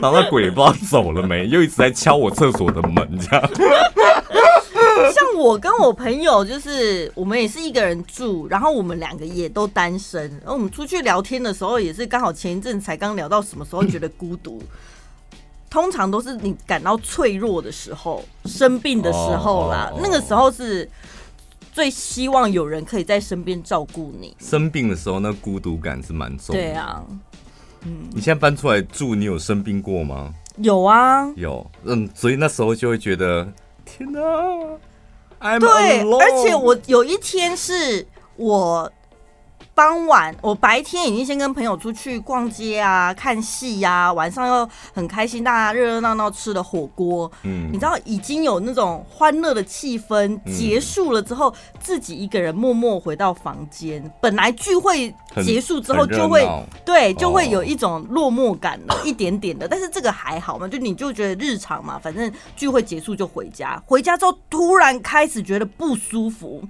[0.00, 3.50] 然后那鬼也不知道走了没，又一直在敲我厕所的门，这样。
[5.40, 10.30] 像我跟我朋友，就是我们也是一个人住，然后我们两个也都单身。
[10.40, 14.62] 然后我们出去聊天的时候，也是刚好前一阵才刚聊到什么时候觉得孤独，
[15.70, 19.90] 通常都是你感到脆弱的时候、生病的时候啦。
[20.02, 20.86] 那个时候是
[21.72, 24.36] 最希望有人可以在身边照顾你。
[24.40, 26.60] 生病的时候，那孤独感是蛮重的。
[26.60, 27.02] 对啊，
[27.86, 30.34] 嗯，你现在搬出来住，你有生病过吗？
[30.58, 33.50] 有啊，有，嗯，所以那时候就会觉得，
[33.86, 34.20] 天哪！
[35.40, 38.92] 对，而且我有一天是我
[39.74, 47.30] 傍晚，我白天已经先跟朋友出去逛街啊、看戏呀、啊，晚上又很开心，大家热热闹闹吃了火锅。
[47.44, 54.02] 嗯，你知道已经有那种欢乐的气氛结束了之后，嗯、自己一个人默默回到房间。
[54.20, 56.46] 本来聚会结束之后就会
[56.84, 59.66] 对，就会有一种落寞感了，一点点的。
[59.66, 63.82] 但是这个还好嘛，就你就觉得日常嘛，反正聚会结束就回家。
[63.86, 66.62] 回家之后突然开始觉得不舒服。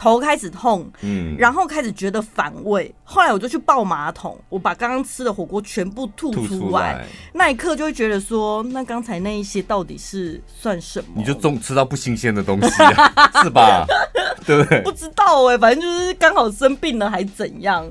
[0.00, 11.12] 头开始痛，嗯，然后开始觉得反胃，后来我就去抱马桶，我把刚刚吃的火锅全部吐出来，那一刻就会觉得说，那刚才那一些到底是算什么？
[11.16, 13.12] 你就中吃到不新鲜的东西，啊，
[13.44, 13.84] 是吧？
[14.46, 14.80] 对不对？
[14.80, 17.86] 不知道哎，欸，反正就是刚好生病了还怎样，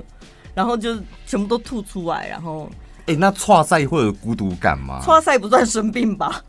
[0.52, 0.96] 然后就
[1.26, 2.68] 全部都吐出来，然后，
[3.02, 5.00] 哎，欸，那跨赛会有孤独感吗？
[5.04, 6.42] 跨赛不算生病吧？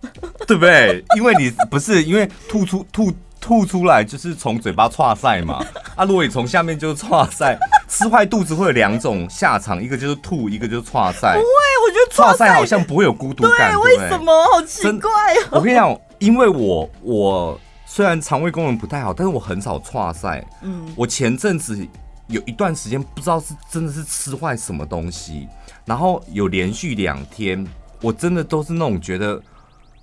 [0.47, 1.05] 对不对？
[1.15, 3.13] 因为你不是因为吐出吐。
[3.41, 5.65] 吐出来就是从嘴巴剉赛嘛，
[5.97, 7.57] 啊，如果你从下面就是剉赛，
[7.89, 11.33] 吃坏肚子会有两种下场，一个就是吐，一个就是剉赛。
[11.33, 11.45] 不会，
[11.83, 14.31] 我觉得剉赛好像不会有孤独感，对，为什么？
[14.53, 15.11] 好奇怪
[15.49, 15.57] 哦。
[15.57, 20.45] 我跟你讲，因为我我虽然肠胃功能不太好，但是我很少剉赛。
[20.61, 21.75] 嗯，我前阵子
[22.27, 25.47] 有一段时间不知道是真的是吃坏什么东西，
[25.83, 27.65] 然后有连续两天，
[28.01, 29.41] 我真的都是那种觉得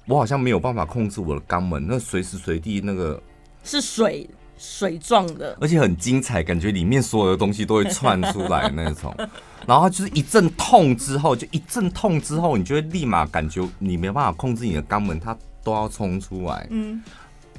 [0.06, 3.22] 我好像没有办法控制我的肛门，那随时随地那个。
[3.68, 9.14] 是水水状的，而且很精彩，感觉里面所有的东西都会窜出来那种。
[9.66, 16.66] 然后就是一阵痛之后，就一阵痛之后，你就会立马感觉你没办法控制你的肛门，它都要冲出来。
[16.70, 17.02] 嗯。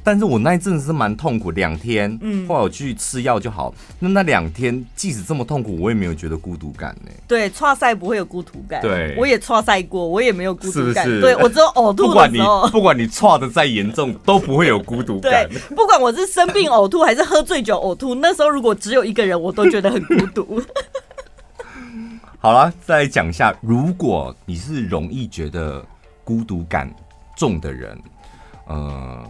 [0.04, 3.74] 但是我那一阵子是蛮痛苦，两天，嗯，后来我去吃药就好。
[4.00, 7.12] 那那两天即使这么痛苦，我也没有觉得孤独感呢。
[7.28, 8.82] 对，剉赛不会有孤独感。
[8.82, 11.06] 对，我也剉赛过，我也没有孤独感。
[11.06, 12.62] 是是对，我只有呕吐的时候。
[12.62, 15.45] 不管你不管你剉的再严重，都不会有孤独感。
[15.52, 20.62] 对，不管我是生病呕吐还是喝醉酒呕吐，那时候如果只有一个人，我都觉得很孤独。
[22.39, 25.86] 好了，再来讲一下，如果你是容易觉得
[26.24, 26.89] 孤独感
[27.36, 28.00] 重的人，
[28.66, 29.24] 呃。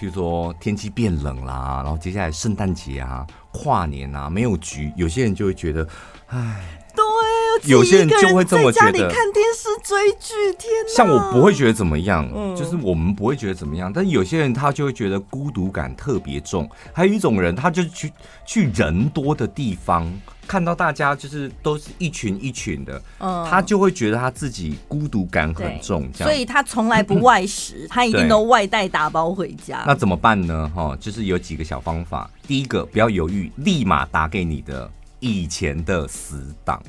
[0.00, 5.86] 譬如说天气变冷啦，然后接下来圣诞节啊、跨年啊没有局，有些人就会觉得，
[6.28, 9.10] 唉，对，有些人就会这么觉得。
[9.10, 10.96] 看电视追剧，天哪！
[10.96, 16.66] 像我不会觉得怎么样，嗯，就是我们不会觉得怎么样，但有些人他就会觉得孤独感特别重。
[16.94, 18.10] 还有一种人，他就去
[18.46, 20.10] 去人多的地方。
[20.50, 29.84] 看到大家就是都是一群一群的，嗯，他就会觉得他自己孤独感很重，这样，所以他从来不外食，他一定都外带打包回家。
[29.86, 30.68] 那怎么办呢？
[30.74, 32.28] 哈，就是有几个小方法。
[32.48, 34.90] 第一个，不要犹豫，立马打给你的
[35.20, 36.82] 以前的死党，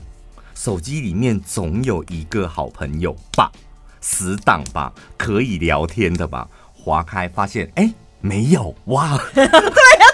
[0.56, 3.52] 手机里面总有一个好朋友吧，
[4.00, 6.48] 死党吧，可以聊天的吧？
[6.74, 9.20] 划开发现，哎、欸，没有哇。
[9.36, 10.11] 对呀。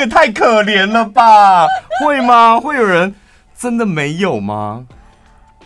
[0.00, 1.66] 也太可怜了吧？
[2.02, 2.58] 会吗？
[2.58, 3.14] 会有人
[3.56, 4.86] 真的没有吗？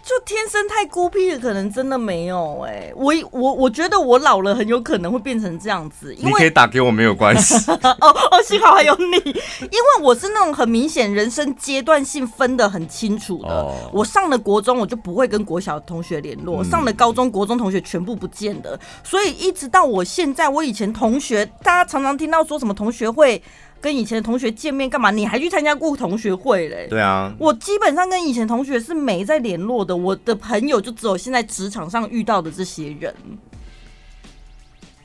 [0.02, 2.92] 就天生太孤僻的，可能真的没有哎、欸。
[2.94, 6.14] 我我我觉得我老了很有可能会变成这样子。
[6.16, 7.54] 因为你可以打给我没有关系。
[7.72, 13.48] 哦哦，幸好还有你，因为我是那种很明显人生阶段性分得很清楚的。
[13.48, 18.78] 哦、我上了国中，我就不会跟国小同学联络；嗯、上了高中，国中同学全部不见的。
[19.02, 23.42] 所以一直到我现在，我以前同学，大家常常听到说什么同学会。
[23.80, 25.10] 跟以前的同学见面干嘛？
[25.10, 26.86] 你还去参加过同学会嘞？
[26.88, 29.94] 对啊，我基本上跟以前同学是没在联络的。
[29.94, 33.14] 我的朋友就只有现在职场上遇到的这些人，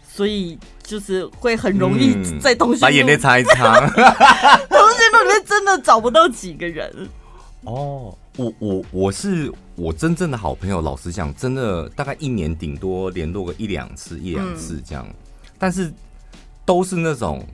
[0.08, 3.80] 所以就是会很容易在同学、嗯、把眼泪擦一擦。
[3.86, 7.10] 同学录里面真的找不到几个人。
[7.66, 10.80] 哦，我我我是我真正的好朋友。
[10.80, 15.14] 老实讲，真的大概一年顶多联络个一两次，一两次这样，嗯、
[15.58, 15.92] 但是
[16.66, 17.46] 都是那种。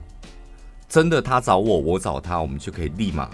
[0.88, 3.28] 真的，他找我，我找他，我们就可以立马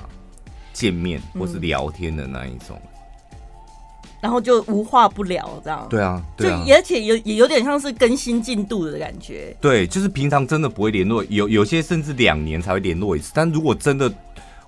[0.72, 5.86] 见面或是聊天的那一种，嗯、然后就无话不聊这样。
[5.90, 9.54] 对啊，对啊，就而且有也有点像是更新进度的感觉。
[9.60, 13.30] 对，就是平常真的不会联络，有有些甚至两年才会联络一次。
[13.34, 14.10] 但如果真的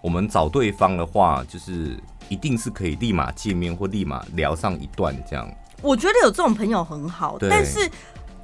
[0.02, 5.50] 我们找对方的话，就是一定是可以立马见面或立马聊上一段这样。
[5.80, 7.90] 我觉得有这种朋友很好，但是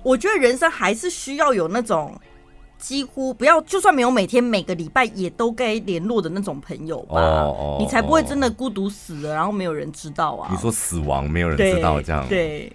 [0.03, 2.19] 我觉得人生还是需要有那种。
[2.81, 10.49] 几乎不要，就算没有每天每个礼拜也都该联络的那种朋友吧，哦、你才不会真的孤独死了，然后没有人知道啊。
[10.51, 12.27] 你说死亡没有人知道这样？
[12.29, 12.73] 对。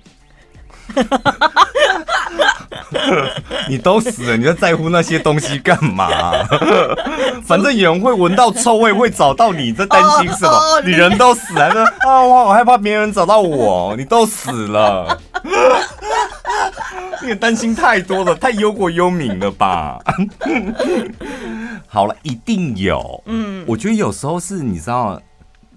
[3.67, 6.09] 你都死了，你在在乎那些东西干嘛？
[7.45, 10.81] 反正有人会闻到臭味，会找到你，在担心什么？
[10.83, 15.19] 你人都死了，啊，我好害怕别人找到我，你都死了。
[17.23, 19.99] 你担心太多了，太忧国忧民了吧？
[21.87, 23.21] 好了，一定有。
[23.25, 25.19] 嗯，我觉得有时候是你知道，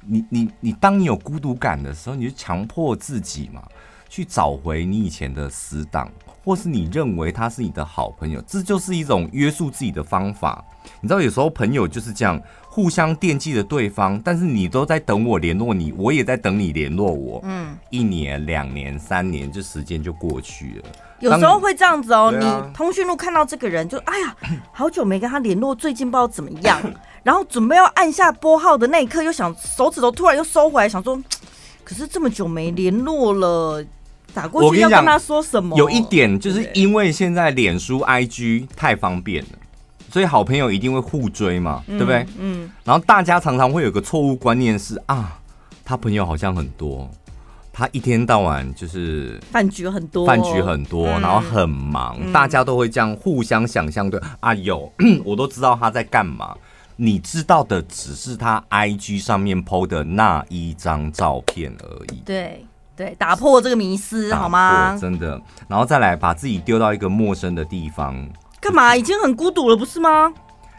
[0.06, 3.62] 你你你，当你有孤独感的时候，你就强迫自己嘛，
[4.08, 6.10] 去找回你以前的死党，
[6.44, 10.64] 或是你认为他是你的好朋友，这就是一种约束自己的方法。
[11.00, 17.40] 你知道，有时候朋友就是这样，互相惦记着对方，但是你都在等我联络你，我也在等你联络我。
[17.44, 20.88] 嗯，一年、两年、三年，这时间就过去了。
[21.20, 24.36] 有时候会这样子哦，你通讯录看到这个人，就哎呀，
[24.72, 26.80] 好久没跟他联络，最近不知道怎么样。
[27.24, 31.20] 然后准备要按下拨号的那一刻，又想手指头突然又收回来，想说，
[31.84, 33.84] 可是这么久没联络了，
[34.34, 35.76] 打过去要跟他说什么？
[35.76, 39.50] 有一点就是因为现在脸书、IG 太方便了，
[40.12, 42.26] 所以好朋友一定会互追嘛，对不对？
[42.38, 42.70] 嗯。
[42.84, 45.38] 然后大家常常会有个错误观念是啊，
[45.84, 47.10] 他朋友好像很多。
[47.72, 54.92] 他一天到晚就是饭局很多，饭局很多，然后很忙，嗯、大家都会这样互相想象对啊，有
[55.24, 56.56] 我都知道他在干嘛，
[56.96, 62.20] 你知道的只是他 IG 上面 PO 的那一张照片而已。
[62.26, 62.66] 对
[62.98, 64.94] 对，打破这个迷思好吗？
[65.00, 68.28] 真的，然后再来把自己丢到一个陌生的地方，
[68.60, 68.94] 干嘛？
[68.96, 70.30] 已经很孤独了，不是吗？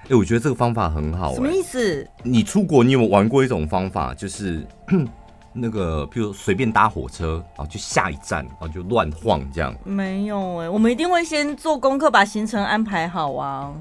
[0.03, 1.35] 哎、欸，我觉得这个方法很好、欸。
[1.35, 2.05] 什么意思？
[2.21, 4.67] 你出国，你有没有玩过一种方法，就是。
[5.51, 9.73] 那个，譬如随便搭火车，然后就下一站，然后就乱晃这样？
[9.83, 13.73] 没有哎、欸，我们一定会先做功课，把行程安排好啊。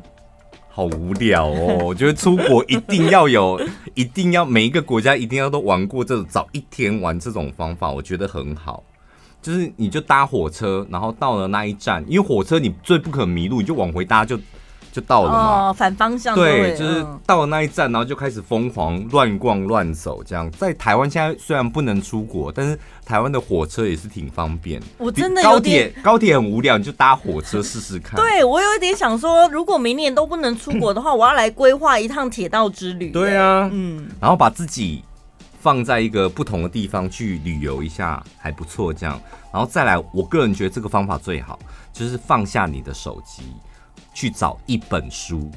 [0.79, 3.61] 好无聊哦， 我觉得出国一定要有，
[3.95, 8.85] 一定要每一个国家一定要都玩过这种早一天玩这种方法，我觉得很好。
[9.43, 14.39] 就是你就搭火车，然后到了那一站，因为火车你最不可迷路，你就往回搭就。
[14.99, 20.51] 就到了嘛，哦、反方向对，就是到了那一站，然后就开始疯狂乱逛乱走，这样。
[20.51, 24.83] 在台湾现在虽然不能出国，但是台湾的火车也是挺方便。
[24.97, 28.17] 我真的高铁高铁很无聊，你就搭火车试试看。
[28.17, 33.11] 对，我有一点想说，如果明年都不能出国的话， 我要来规划一趟铁道之旅。
[33.11, 35.05] 对啊，嗯，然后把自己
[35.61, 38.93] 放在一个不同的地方去旅游一下，还不错。
[38.93, 39.21] 这样，
[39.53, 41.57] 然后再来，我个人觉得这个方法最好，
[41.93, 43.45] 就是放下你的手机。
[44.19, 45.49] 去找一本书，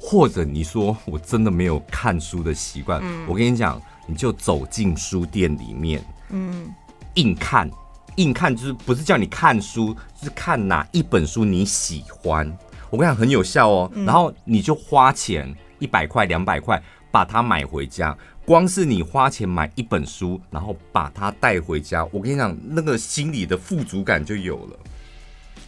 [0.00, 6.74] 或者你说我真的没有看书的习惯，嗯，我跟你讲，你就走进书店里面，嗯，
[7.16, 7.70] 硬看，
[8.16, 12.50] 硬看就是不是叫你看书，就是看哪一本书你喜欢，
[12.88, 13.92] 我跟你讲很有效哦。
[14.06, 24.78] 然后你就花钱一百块、两百块把它买回家，光是你花钱买一本书，然后把它带回家，我跟你讲，那个心里的富足感就有了。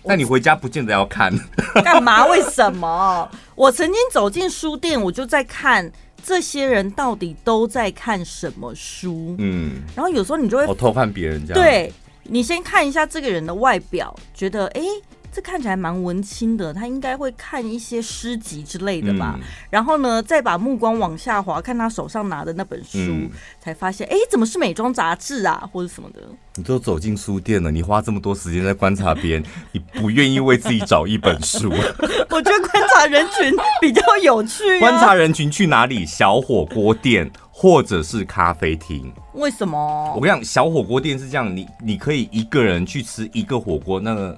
[0.09, 1.33] 那你回家不见得要看，
[1.85, 2.27] 干嘛？
[2.27, 3.31] 为什么？
[3.55, 5.93] 我曾经走进书店，我就在看
[6.25, 9.37] 这些人到底都在看什么书。
[9.39, 11.63] 嗯，然后有时候你就会我偷看别人这样。
[11.63, 11.93] 对，
[12.25, 14.81] 你先看一下这个人的外表，觉得哎。
[14.81, 15.03] 欸
[15.39, 19.39] 这看起来蛮文青的，他应该会看一些诗集之类的吧。
[19.39, 23.31] 嗯、然后呢，再把目光往下滑，看他手上拿的那本书，嗯、
[23.61, 26.23] 才发现，哎，怎么是美妆杂志啊，或者什么的？
[26.57, 31.71] 你都走进书店了，你花这么多时间在观察别人，你不愿意为自己找一本书？
[32.31, 34.81] 我觉得观察人群比较有趣、啊。
[34.81, 36.05] 观察人群去哪里？
[36.05, 39.13] 小火锅店或者是咖啡厅？
[39.35, 40.13] 为什么？
[40.17, 44.37] 我跟你讲，小火锅店是这样，你你可以一个人去吃一个火锅，那个。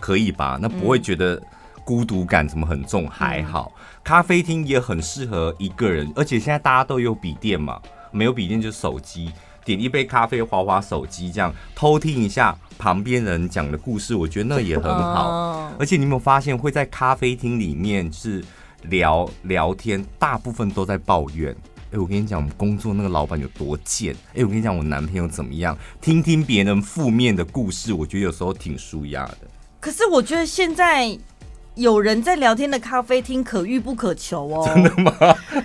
[0.00, 0.58] 可以吧？
[0.60, 1.40] 那不会觉得
[1.84, 3.08] 孤独感怎么很重？
[3.08, 3.72] 还好，
[4.04, 7.80] 咖啡厅也很适合一个人，而且现在大家都有笔电嘛，
[8.10, 9.32] 没有笔电就手机，
[9.64, 15.72] 点一杯咖啡，划划手机，这样偷听一下旁边人讲的故事，我觉得那也很好。
[15.78, 18.44] 而且你有没有发现，会在咖啡厅里面是
[18.82, 21.54] 聊聊天，大部分都在抱怨。
[21.90, 24.14] 哎，我跟你讲，我们工作那个老板有多贱。
[24.34, 25.76] 哎，我跟你讲，我男朋友怎么样？
[26.02, 29.38] 听听别人负面的故事，我觉得有时候挺舒压的。
[29.80, 31.16] 可是我觉得现在
[31.74, 34.64] 有人在聊天的咖啡厅可遇不可求哦。
[34.74, 35.12] 真的吗？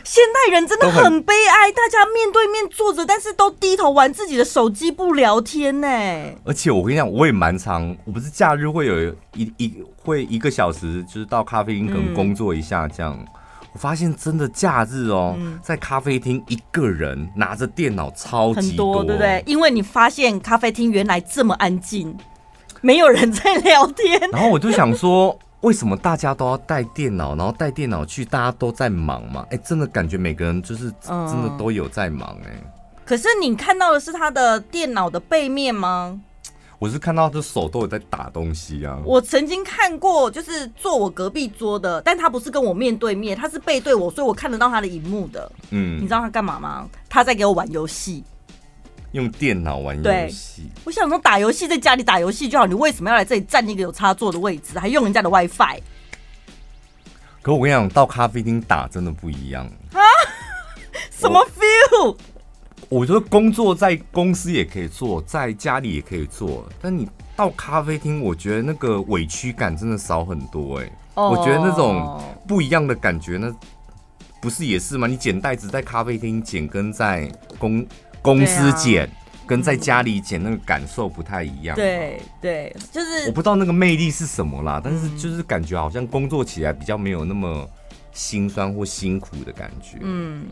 [0.03, 5.87] 现代人真的很悲哀，大家面对面坐着，但是都低头玩自己的手机，不聊天呢。
[6.45, 13.17] 而且我跟你讲，我也蛮常，我不是假日会有一一会一个小时，就是到咖啡厅可能工作一下这样。
[13.19, 13.27] 嗯、
[13.73, 19.41] 我发现真的假日哦，嗯、在咖啡厅一个人拿着电脑超级多，对不对？
[19.47, 22.15] 因为你发现咖啡厅原来这么安静。
[22.83, 27.33] 没有人在聊天，然后我就想说，为什么大家都要带电脑？
[27.33, 29.45] 然后带电脑去，大家都在忙嘛？
[29.51, 32.61] 哎，真的感觉每个人就是真的都有在忙哎。
[33.05, 36.19] 可是你看到的是他的电脑的背面吗？
[36.77, 38.99] 我是看到他手都有在打东西啊。
[39.05, 45.49] 我曾经看过，就是坐我隔壁桌的，但他不是跟我面对面，他是背对我，所以我看得到他的荧幕的。
[45.69, 46.85] 嗯，你知道他干嘛吗？
[47.07, 48.21] 他在给我玩游戏。
[49.13, 55.79] 用电脑玩游戏，我想说打游戏在家里打游戏就好，你为什么要来这里占一个有插座的位置，还用人家的 WiFi？
[57.41, 59.99] 可我跟你讲，到咖啡厅打真的不一样啊！
[61.11, 62.15] 什么 feel？
[62.89, 70.93] 我，我觉得工作在公司也可以做，在家里也可以做，但你到咖啡厅，我觉得那个委屈感真的少很多哎、欸。
[71.15, 71.33] Oh.
[71.33, 73.53] 我觉得那种不一样的感觉，那
[74.41, 75.05] 不是也是吗？
[75.05, 77.85] 你捡袋子在咖啡厅捡，跟在公
[78.23, 79.07] 公司剪
[79.45, 81.75] 跟在家里剪那个感受不太一样。
[81.75, 87.69] 对对，就是我不知道那个魅力是什么啦，但是就是感觉好像工作起来比较没有那么
[88.13, 89.97] 心酸或辛苦的感觉。
[89.99, 90.45] 嗯，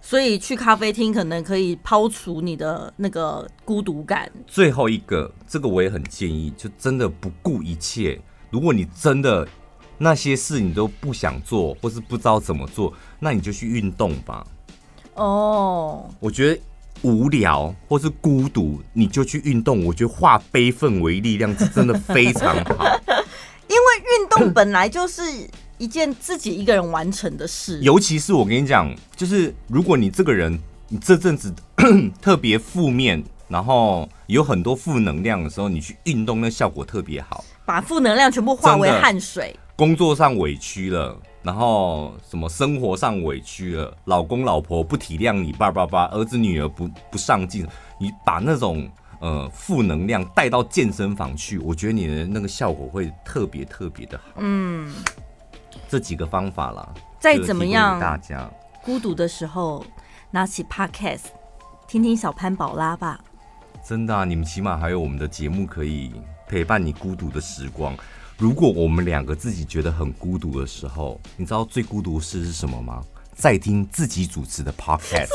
[0.00, 4.30] 所以去咖啡厅可能可以抛除你的那个孤独感。
[4.46, 8.18] 最后一个，这个我也很建议，就真的不顾一切。
[8.48, 9.46] 如果你真的
[9.98, 14.46] 那些事你都不想做，或是不知道怎么做，那你就去运动吧。
[15.16, 16.60] 哦，我觉得。
[17.02, 19.84] 无聊或是孤独，你就去运动。
[19.84, 23.00] 我觉得化悲愤为力量，是真的非常好。
[23.68, 25.22] 因为运动本来就是
[25.76, 27.78] 一件自己一个人完成的事。
[27.80, 31.54] 尤其是我跟你讲，就是如果你这个人，你这阵子
[32.20, 39.54] 特别负面，然后有很多负能量的时候，你去运动，那效果特别好，把负能量全部化为汗水。
[39.76, 41.16] 工作上委屈了。
[41.48, 47.66] 然后什么生活上委屈了，老公老婆不体谅你，叭叭叭，儿子女儿不不上进，
[47.98, 48.86] 你把那种
[49.18, 54.24] 呃负能量带到健身房去，我觉得你的那个效果会特别特别的好。
[54.36, 54.92] 嗯，
[55.88, 56.86] 这几个方法啦，
[57.18, 58.46] 再怎么样，大家
[58.84, 59.82] 孤独的时候
[60.30, 61.28] 拿起 Podcast
[61.86, 63.18] 听听小潘宝拉吧。
[63.82, 66.12] 真的啊，你们起码还有我们的节目可以
[66.46, 67.96] 陪伴你孤独的时光。
[68.38, 73.02] 如果我们两个自己觉得很孤独的时候，你知道最孤独的事是什么吗？
[73.34, 75.28] 在听自己主持的 podcast。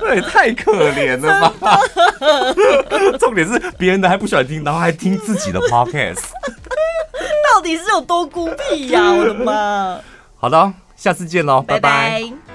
[0.00, 1.80] 这 也太可怜了吧！
[3.18, 6.20] 重点是别人的还不喜欢听，然后还听自己的 podcast，
[7.54, 9.10] 到底是有多孤僻呀？
[9.12, 9.98] 我的妈！
[10.36, 12.20] 好的，下次见喽，拜拜。
[12.20, 12.47] 拜拜。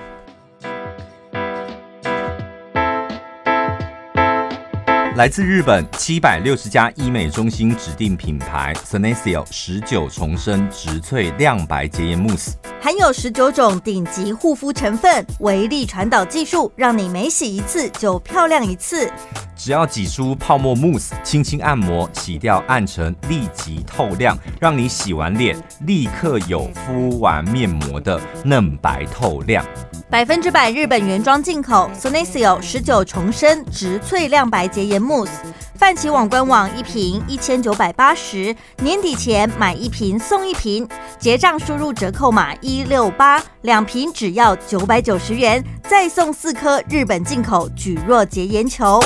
[5.16, 19.08] 来自日本七百六十家医美中心指定品牌 s e n e s i o 十九重生植萃亮白洁颜慕斯，含有十九种顶级护肤成分，微粒传导技术，让你每洗一次就漂亮一次。
[19.56, 29.64] 只要挤出泡沫慕斯，轻轻按摩，洗掉暗沉，立即透亮，让你洗完脸立刻有敷完面膜的嫩白透亮。
[30.10, 35.32] 百分之百日本原装进口 s e n e s i o 十九重生植萃亮白洁颜慕斯，
[35.76, 40.88] 泛奇网官网一瓶一千九百八十，年底前买一瓶送一瓶，
[41.20, 49.00] 结账输入折扣码一六八，两瓶只要九百九十元，再送四颗日本进口蒟蒻洁颜球。